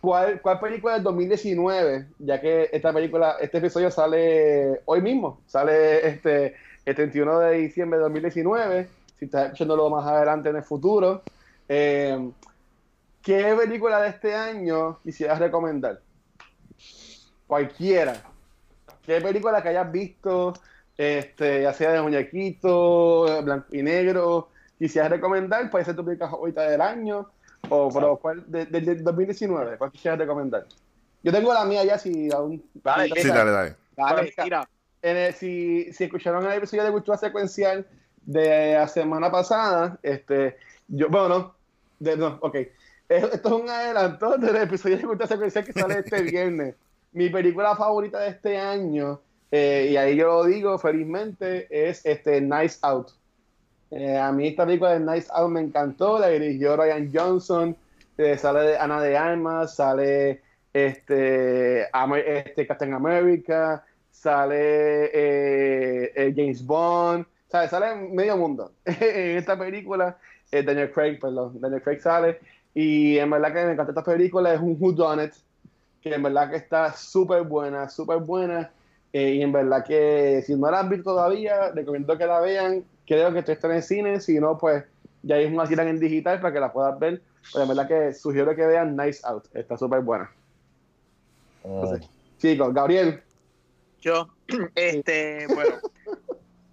[0.00, 2.06] ¿cuál, ¿cuál película del 2019?
[2.18, 7.98] Ya que esta película, este episodio sale hoy mismo, sale este el 31 de diciembre
[7.98, 11.22] de 2019, si estás escuchándolo más adelante en el futuro.
[11.68, 12.30] Eh,
[13.22, 16.00] ¿Qué película de este año quisieras recomendar?
[17.46, 18.22] Cualquiera.
[19.02, 20.54] ¿Qué película que hayas visto,
[21.00, 24.48] este, ya sea de muñequito, blanco y negro,
[24.78, 25.70] quisieras recomendar?
[25.70, 27.30] Puede ser tu película favorita del año,
[27.70, 30.66] o pero, ¿cuál, de, de- del 2019, ¿cuál quisieras recomendar?
[31.22, 32.62] Yo tengo la mía ya, si aún...
[32.84, 33.76] Dale, Sí, dale, dale.
[33.96, 34.68] Dale, tira.
[35.00, 37.86] en el- si, si escucharon el episodio de Cultura Secuencial
[38.22, 41.54] de la semana pasada, este, yo, bueno, no,
[41.98, 42.54] de- no, ok.
[43.08, 46.74] Es- Esto es un adelanto del episodio de Cultura Secuencial que sale este viernes.
[47.12, 49.20] Mi película favorita de este año,
[49.50, 53.12] eh, y ahí yo lo digo felizmente, es este Nice Out.
[53.90, 57.76] Eh, a mí esta película de Nice Out me encantó, la dirigió Ryan Johnson,
[58.16, 60.42] eh, sale Ana de Armas, sale
[60.72, 67.68] este, este Captain America, sale eh, James Bond, ¿sabe?
[67.68, 70.16] sale medio mundo en esta película.
[70.52, 72.40] Daniel Craig, perdón, Daniel Craig sale.
[72.74, 75.32] Y en verdad que me encanta esta película, es un Who Done It,
[76.00, 78.70] que en verdad que está súper buena, súper buena.
[79.12, 82.84] Eh, y en verdad que si no la han visto todavía, recomiendo que la vean.
[83.06, 84.84] Creo que esto está en el cine, si no, pues
[85.22, 87.22] ya hay una tiran en digital para que la puedas ver.
[87.52, 90.30] Pero en verdad que sugiero que vean Nice Out, está súper buena.
[91.64, 91.96] Mm.
[92.38, 93.22] Chicos, Gabriel,
[94.00, 94.28] Yo,
[94.74, 95.76] este, bueno.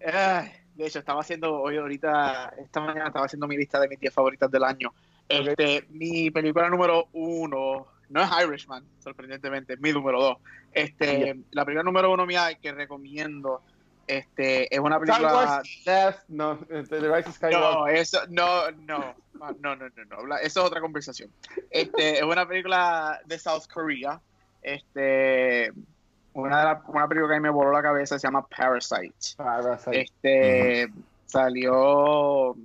[0.13, 3.99] ay, de hecho, estaba haciendo hoy, ahorita, esta mañana estaba haciendo mi lista de mis
[3.99, 4.93] 10 favoritas del año.
[5.27, 10.37] Este, mi película número uno, no es Irishman, sorprendentemente, es mi número dos.
[10.71, 13.61] Este, la película número uno mía que recomiendo,
[14.05, 15.61] este, es una película.
[15.85, 17.59] Death, no, este, The Rise of Skywalker.
[17.59, 21.29] No, eso, no, no, no, no, no, no, la- eso es otra conversación.
[21.71, 24.19] Este, es una película de South Korea,
[24.61, 25.71] este,
[26.33, 29.15] una, de la- una película que a mí me voló la cabeza se llama Parasite.
[29.37, 30.01] Parasite.
[30.01, 30.87] Este,
[31.25, 32.55] salió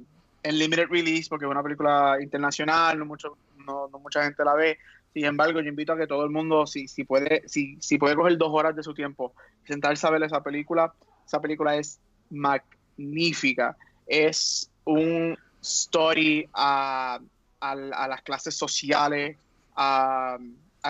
[0.45, 4.55] en limited release porque es una película internacional, no mucho, no, no mucha gente la
[4.55, 4.79] ve.
[5.13, 8.17] Sin embargo, yo invito a que todo el mundo, si, si puede, si, si puede
[8.17, 9.35] coger dos horas de su tiempo
[9.65, 10.93] y sentarse a ver esa película,
[11.27, 12.01] esa película es
[12.31, 13.77] magnífica.
[14.07, 17.21] Es un story a,
[17.61, 19.37] las clases sociales,
[19.77, 20.39] a,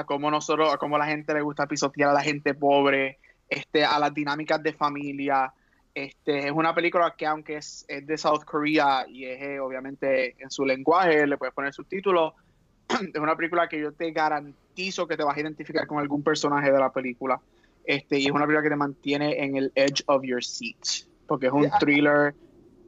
[0.07, 3.19] cómo nosotros, cómo la gente le gusta pisotear a la gente pobre,
[3.49, 5.53] este, a las dinámicas de familia.
[5.95, 10.37] Este, es una película que aunque es, es de South Korea y es eh, obviamente
[10.39, 12.33] en su lenguaje, le puedes poner subtítulos,
[13.15, 16.71] es una película que yo te garantizo que te vas a identificar con algún personaje
[16.71, 17.41] de la película.
[17.85, 21.47] Este, y es una película que te mantiene en el edge of your seat, porque
[21.47, 21.79] es un Yeah.
[21.79, 22.35] thriller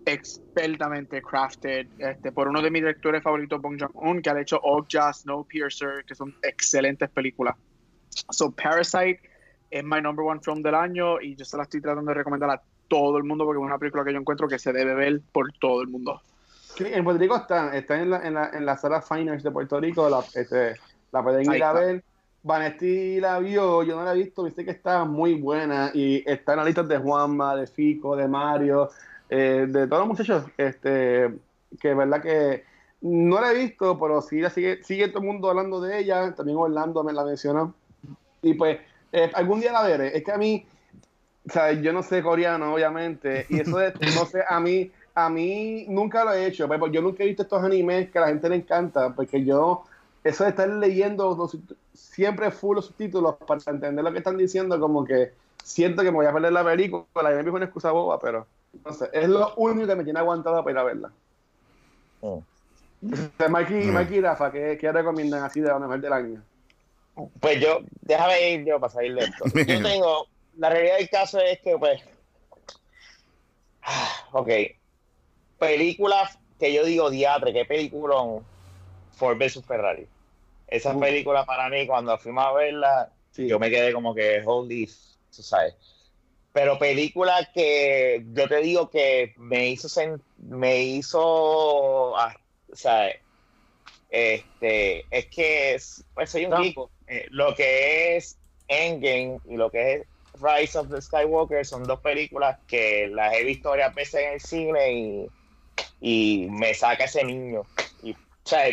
[0.07, 5.13] expertamente crafted este, por uno de mis directores favoritos, Bong Joon-ho, que ha hecho Okja,
[5.13, 7.57] Snowpiercer, que son excelentes películas.
[8.31, 9.21] So, Parasite
[9.71, 12.51] es my number one film del año y yo se la estoy tratando de recomendar
[12.51, 15.23] a todo el mundo porque es una película que yo encuentro que se debe ver
[15.33, 16.21] por todo el mundo.
[16.77, 19.51] Sí, en Puerto Rico está, está en la, en la, en la sala Finance de
[19.51, 20.75] Puerto Rico, la, este,
[21.13, 22.05] la pueden ir a ver.
[22.43, 26.53] Vanesti la vio, yo no la he visto, viste que está muy buena y está
[26.53, 28.91] en la lista de Juanma, de Fico, de Mario,
[29.31, 31.33] eh, de todos los muchachos, este,
[31.81, 32.65] que es verdad que
[33.01, 36.35] no la he visto, pero sí la sigue, sigue todo el mundo hablando de ella,
[36.35, 37.75] también Orlando me la mencionó.
[38.43, 38.79] Y pues,
[39.13, 40.17] eh, algún día la veré.
[40.17, 40.67] Es que a mí,
[41.49, 45.31] o sea, yo no sé coreano, obviamente, y eso de, no sé, a mí, a
[45.31, 48.27] mí nunca lo he hecho, pero yo nunca he visto estos animes que a la
[48.29, 49.85] gente le encanta, porque yo,
[50.25, 51.57] eso de estar leyendo los
[51.93, 56.17] siempre full los subtítulos para entender lo que están diciendo, como que siento que me
[56.17, 58.47] voy a perder la película, y a mí es una excusa boba, pero
[58.85, 61.13] no sé, es lo único que me tiene aguantado para ir a verla.
[62.21, 62.43] O
[63.39, 63.95] sea, Mikey, Mm.
[63.95, 66.43] Mikey y Rafa, ¿qué, qué recomiendan así de lo mejor del año?
[67.39, 69.45] Pues yo, déjame ir yo para salir de esto.
[69.55, 72.03] Yo tengo, la realidad del caso es que, pues,
[73.83, 74.49] ah, ok,
[75.59, 78.17] películas que yo digo diatre, qué película
[79.13, 80.07] Ford vs Ferrari.
[80.69, 81.01] Esa Uh.
[81.01, 83.49] película para mí, cuando fuimos a verla, Sí.
[83.49, 84.87] yo me quedé como que holy,
[85.35, 85.75] tú sabes.
[86.53, 89.89] Pero película que yo te digo que me hizo
[90.39, 92.37] me hizo ah,
[92.73, 93.11] sea,
[94.11, 96.79] este es que es- pues soy un geek.
[97.09, 98.39] Eh, lo que es
[98.69, 100.07] Endgame y lo que es
[100.41, 104.41] Rise of the Skywalker son dos películas que las he visto varias veces en el
[104.41, 105.29] cine y,
[106.01, 107.63] y me saca ese niño.
[108.03, 108.67] Y, o sea,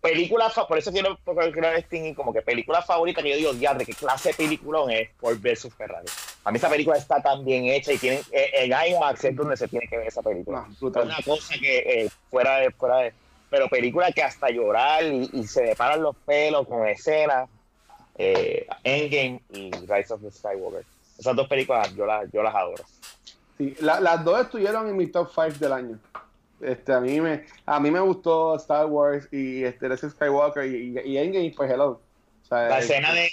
[0.00, 3.94] película, por eso quiero, quiero distinguir como que película favorita que yo digo, diadre, qué
[3.94, 6.06] clase de peliculón es Ford vs Ferrari.
[6.44, 9.56] A mí esa película está tan bien hecha y tiene, eh, en IMAX es donde
[9.56, 10.66] se tiene que ver esa película.
[10.80, 13.12] No, Es una cosa que eh, fuera de, fuera de,
[13.50, 17.48] pero película que hasta llorar y, se me paran los pelos con escenas,
[18.16, 20.84] eh, Endgame y Rise of the Skywalker.
[21.18, 22.84] Esas dos películas yo las, yo las adoro.
[23.58, 25.98] Sí, las dos estuvieron en mi top 5 del año.
[26.60, 31.00] Este, a mí me a mí me gustó Star Wars y este Rise Skywalker y,
[31.04, 32.00] y, Endgame pues hello.
[32.50, 33.30] la escena de,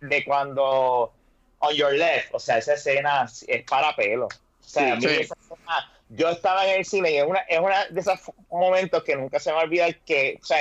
[0.00, 1.12] de, cuando
[1.60, 4.26] on your left, o sea, esa escena es para pelo.
[4.26, 7.58] O sea, a mí esa escena yo estaba en el cine y es una, es
[7.58, 8.18] una de esos
[8.50, 10.58] momentos que nunca se me va a olvidar que, o sea,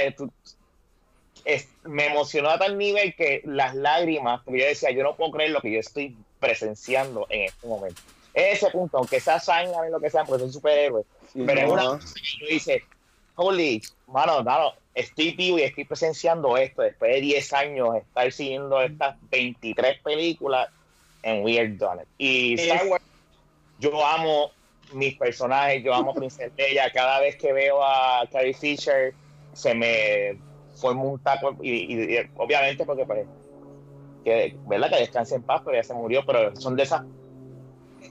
[1.84, 5.52] me emocionó a tal nivel que las lágrimas, porque yo decía, yo no puedo creer
[5.52, 8.02] lo que yo estoy presenciando en este momento.
[8.38, 12.14] Ese punto, aunque sea sangre, lo que sea, porque soy superhéroe, pero es una cosa
[12.14, 12.84] que yo dice,
[13.34, 18.80] holy, mano, mano, estoy vivo y estoy presenciando esto después de 10 años, estar siguiendo
[18.80, 20.70] estas 23 películas
[21.24, 22.10] en Weird Done It.
[22.20, 23.04] Y Star Wars,
[23.80, 24.52] yo amo
[24.94, 29.16] mis personajes, yo amo a Princesa Leia, cada vez que veo a Carrie Fisher
[29.54, 30.38] se me
[30.76, 33.26] forma un taco y, obviamente porque pues,
[34.24, 34.92] que, ¿verdad?
[34.92, 37.02] que descanse en paz, pero ya se murió, pero son de esas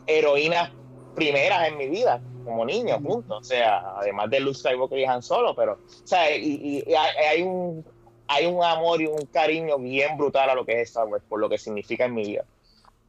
[0.07, 0.71] heroínas
[1.15, 3.39] primeras en mi vida como niño, punto.
[3.39, 6.85] O sea, además de Luke Skywalker y Han Solo, pero, o sea, y,
[7.29, 7.85] hay, un
[8.29, 11.41] hay un amor y un cariño bien brutal a lo que es Star Wars, por
[11.41, 12.45] lo que significa en mi vida.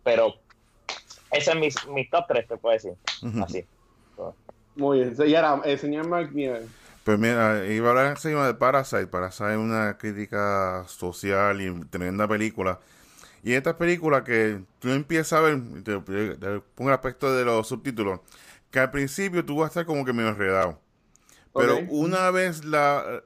[0.03, 0.35] Pero
[1.31, 2.93] ese es mi, mi top 3, te puedo decir.
[3.43, 3.65] Así.
[4.75, 5.15] Muy bien.
[5.27, 6.63] Y ahora, el señor Mark Miller.
[7.03, 9.07] Pues mira, iba a hablar encima de Parasite.
[9.07, 12.79] Parasite es una crítica social y tremenda película.
[13.47, 18.19] Y esta película que tú empiezas a ver, te, pongo el aspecto de los subtítulos,
[18.69, 20.81] que al principio tú vas a estar como que medio enredado.
[21.53, 23.23] Pero una vez la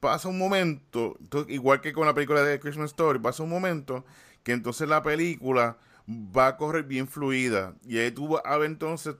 [0.00, 4.06] pasa un momento, igual que con la película de Christmas Story, pasa un momento
[4.42, 5.76] que entonces la película
[6.08, 7.74] va a correr bien fluida.
[7.86, 9.16] Y ahí tú vas a ver entonces,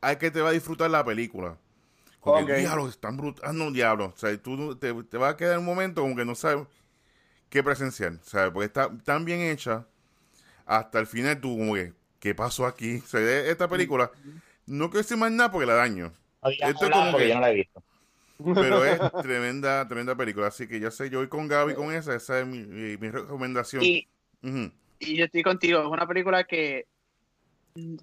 [0.00, 1.58] hay que te va a disfrutar la película.
[2.20, 2.60] Porque okay.
[2.62, 3.48] diablo, están brutal.
[3.48, 4.06] Ah, no, diablo.
[4.06, 6.66] O sea, tú te, te va a quedar un momento como que no sabes
[7.50, 8.14] qué presenciar.
[8.22, 8.52] ¿sabes?
[8.52, 9.86] Porque está tan bien hecha.
[10.64, 12.98] Hasta el final tú como que, ¿qué pasó aquí?
[12.98, 14.10] O sea, esta película,
[14.66, 16.12] no quiero decir más nada porque la daño.
[16.42, 17.82] Esto es como que, yo no la he visto.
[18.54, 20.46] Pero es tremenda, tremenda película.
[20.46, 22.14] Así que ya sé, yo voy con Gaby con esa.
[22.14, 23.82] Esa es mi, mi, recomendación.
[23.82, 24.08] Y,
[25.00, 26.86] y yo estoy contigo, es una película que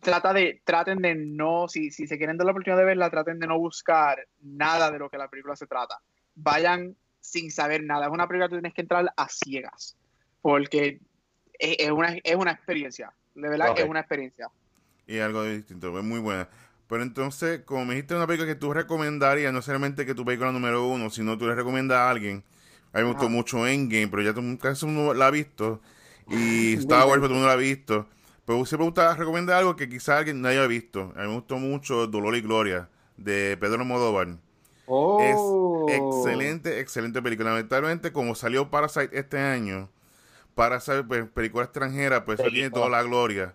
[0.01, 3.39] trata de, traten de no, si, si se quieren dar la oportunidad de verla, traten
[3.39, 5.99] de no buscar nada de lo que la película se trata.
[6.35, 8.05] Vayan sin saber nada.
[8.05, 9.97] Es una película que tienes que entrar a ciegas,
[10.41, 10.99] porque
[11.59, 14.49] es, una, es una experiencia, de verdad es una experiencia.
[15.07, 16.49] Y algo distinto, es muy buena.
[16.87, 20.51] Pero entonces, como me dijiste, una película que tú recomendarías, no solamente que tu película
[20.51, 22.43] número uno, sino tú le recomiendas a alguien.
[22.93, 24.41] A mí me gustó mucho Endgame, pero ya tú,
[24.87, 25.81] uno la ha visto.
[26.29, 28.07] Y Star Wars, pero tú no la has visto.
[28.45, 31.13] Pero siempre me gusta recomendar algo que quizás alguien no haya visto.
[31.17, 34.37] A mí me gustó mucho Dolor y Gloria, de Pedro Modóvar.
[34.87, 35.85] Oh.
[35.89, 37.51] Es excelente, excelente película.
[37.51, 39.89] Lamentablemente, como salió Parasite este año,
[40.55, 43.53] Parasite, pues, película extranjera, pues eso tiene toda la gloria,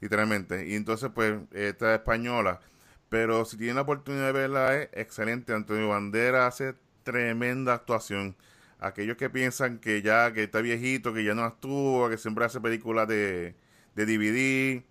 [0.00, 0.66] literalmente.
[0.66, 2.60] Y entonces, pues, esta es española.
[3.08, 5.52] Pero si tienen la oportunidad de verla, es excelente.
[5.54, 8.36] Antonio Bandera hace tremenda actuación
[8.82, 12.60] aquellos que piensan que ya que está viejito, que ya no actúa, que siempre hace
[12.60, 13.54] películas de,
[13.94, 14.84] de DVD.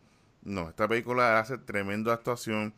[0.43, 2.73] No, esta película hace tremenda actuación.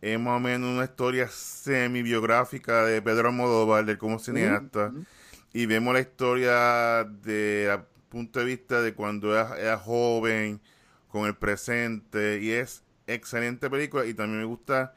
[0.00, 4.92] Es más o menos una historia semi-biográfica de Pedro Almodóvar, de como cineasta.
[5.52, 10.60] Y vemos la historia de punto de vista de cuando era, joven,
[11.08, 12.38] con el presente.
[12.40, 14.06] Y es excelente película.
[14.06, 14.94] Y también me gusta.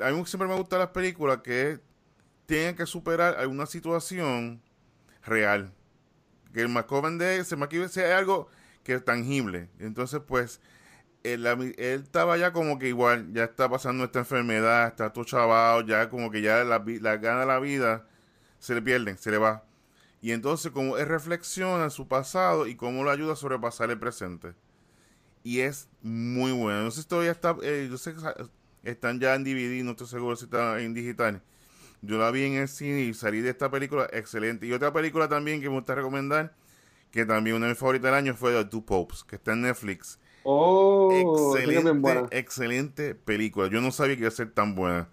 [0.00, 1.80] A mí siempre me gustan las películas que
[2.44, 4.60] tienen que superar alguna situación
[5.24, 5.72] real.
[6.52, 7.56] Que el más joven de ese
[7.88, 8.48] sea algo
[8.84, 9.70] que es tangible.
[9.78, 10.60] Entonces, pues,
[11.24, 11.46] él,
[11.78, 16.30] estaba ya como que igual, ya está pasando esta enfermedad, está todo chavado, ya como
[16.30, 18.06] que ya la, la gana de la vida
[18.58, 19.64] se le pierden, se le va.
[20.20, 24.54] Y entonces, como él reflexiona su pasado y cómo lo ayuda a sobrepasar el presente.
[25.42, 26.84] Y es muy bueno.
[26.84, 30.06] No sé si todavía está, eh, yo sé que están ya en DVD, no estoy
[30.06, 31.42] seguro si está en digital
[32.02, 34.66] yo la vi en el cine y salí de esta película excelente.
[34.66, 36.54] Y otra película también que me gusta recomendar,
[37.12, 39.62] que también una de mis favoritas del año fue The Two Popes, que está en
[39.62, 40.18] Netflix.
[40.44, 43.68] Oh, excelente, excelente película.
[43.68, 45.08] Yo no sabía que iba a ser tan buena.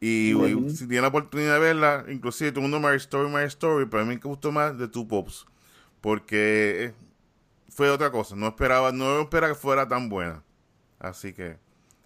[0.00, 0.34] Y,
[0.70, 4.02] si tiene la oportunidad de verla, inclusive todo el mundo My Story, My Story, pero
[4.02, 5.46] a mí me gustó más The Two Popes.
[6.00, 6.92] Porque eh,
[7.70, 8.36] fue otra cosa.
[8.36, 10.42] No esperaba, no esperaba que fuera tan buena.
[10.98, 11.56] Así que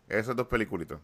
[0.09, 0.99] esas dos peliculitas.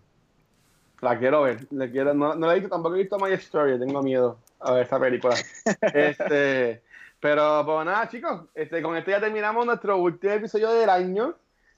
[1.01, 1.67] La quiero ver.
[1.71, 4.73] Le quiero, no, no la he visto, tampoco he visto My Story, tengo miedo a
[4.73, 5.35] ver esa película.
[5.95, 6.83] este,
[7.21, 11.35] pero pues nada, chicos, este, con esto ya terminamos nuestro último episodio del año,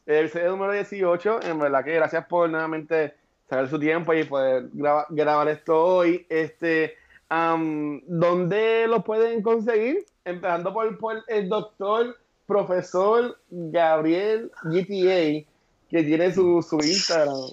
[0.07, 1.43] el episodio número 18.
[1.43, 3.15] En verdad que gracias por nuevamente
[3.49, 6.27] sacar su tiempo y poder grabar esto hoy.
[6.29, 6.95] Este,
[7.29, 10.07] am, ¿dónde lo pueden conseguir?
[10.25, 15.45] Empezando por, por el doctor, profesor Gabriel GTA,
[15.91, 17.51] que tiene su, su Instagram.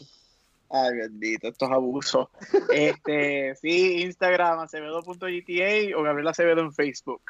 [0.69, 2.27] Ay, bendito, estos abusos.
[2.71, 7.21] Este, sí, Instagram, acevedo.gta o Gabriel Acevedo en Facebook.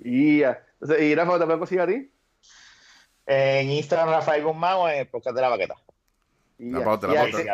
[0.00, 0.62] Y ya.
[0.80, 2.10] Entonces, ¿y Rafa, te puedo conseguir a ti?
[3.26, 5.74] En Instagram, Rafael Guzmán o en el podcast de la baqueta.
[6.58, 6.84] Y La ya.
[6.84, 7.42] pauta, Y la pauta.
[7.42, 7.48] y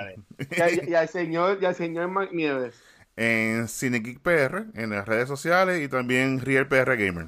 [0.61, 2.73] al- y al señor, y al señor.
[3.17, 7.27] En CineGeek PR, en las redes sociales y también Real PR Gamer,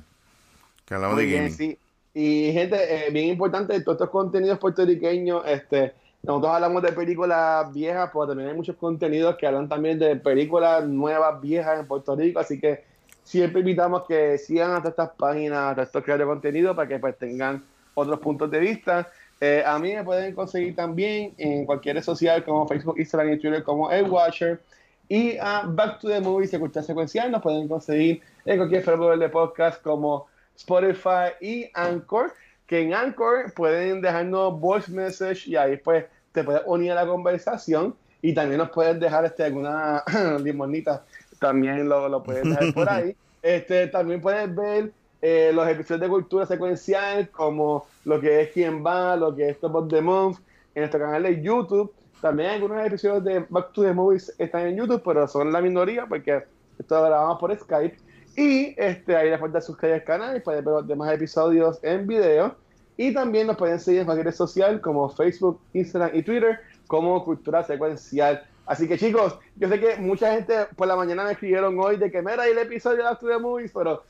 [0.86, 1.56] que hablamos Muy de bien, gaming.
[1.56, 1.78] sí.
[2.14, 2.76] Y gente,
[3.06, 5.92] eh, bien importante, todos estos contenidos puertorriqueños, este,
[6.22, 10.86] nosotros hablamos de películas viejas, pero también hay muchos contenidos que hablan también de películas
[10.86, 12.84] nuevas, viejas en Puerto Rico, así que
[13.24, 16.88] siempre invitamos que sigan a todas estas páginas, a todos estos creadores de contenido para
[16.88, 17.64] que pues tengan
[17.94, 19.08] otros puntos de vista.
[19.40, 23.38] Eh, a mí me pueden conseguir también en cualquier red social como Facebook, Instagram y
[23.38, 24.60] Twitter como El Watcher.
[25.08, 29.28] Y a Back to the Movies, escuchar secuencial, nos pueden conseguir en cualquier servidor de
[29.28, 30.26] podcast como
[30.56, 32.32] Spotify y Anchor,
[32.66, 37.06] que en Anchor pueden dejarnos voice message y ahí pues te puedes unir a la
[37.06, 40.02] conversación y también nos puedes dejar este, alguna
[40.42, 41.04] limonita,
[41.38, 43.16] también lo, lo puedes dejar por ahí.
[43.44, 44.90] Este, también puedes ver
[45.26, 49.58] eh, los episodios de cultura secuencial como lo que es Quién va, lo que es
[49.58, 50.36] Top of the Month
[50.74, 51.90] en nuestro canal de YouTube.
[52.20, 56.04] También algunos episodios de Back to the Movies están en YouTube, pero son la minoría
[56.04, 56.44] porque
[56.78, 57.96] esto lo grabamos por Skype.
[58.36, 62.06] Y este, ahí les falta suscribir al canal y pueden ver los demás episodios en
[62.06, 62.54] video.
[62.98, 67.24] Y también nos pueden seguir en cualquier red social como Facebook, Instagram y Twitter como
[67.24, 68.46] Cultura Secuencial.
[68.66, 72.10] Así que chicos, yo sé que mucha gente por la mañana me escribieron hoy de
[72.10, 74.02] que mira el episodio de Back to the Movies, pero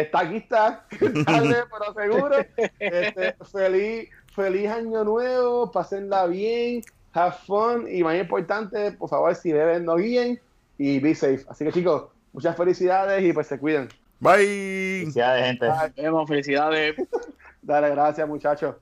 [0.00, 0.84] está aquí está,
[1.26, 2.36] tarde pero seguro.
[2.78, 6.82] Este, feliz, feliz año nuevo, pásenla bien,
[7.12, 10.40] have fun y más importante, por favor, si beben no guíen
[10.78, 11.44] y be safe.
[11.48, 13.88] Así que chicos, muchas felicidades y pues se cuiden.
[14.20, 15.00] Bye.
[15.00, 15.66] Felicidades, gente.
[15.68, 15.92] Bye.
[15.96, 16.96] Vemos, felicidades.
[17.62, 18.76] Dale, gracias muchachos.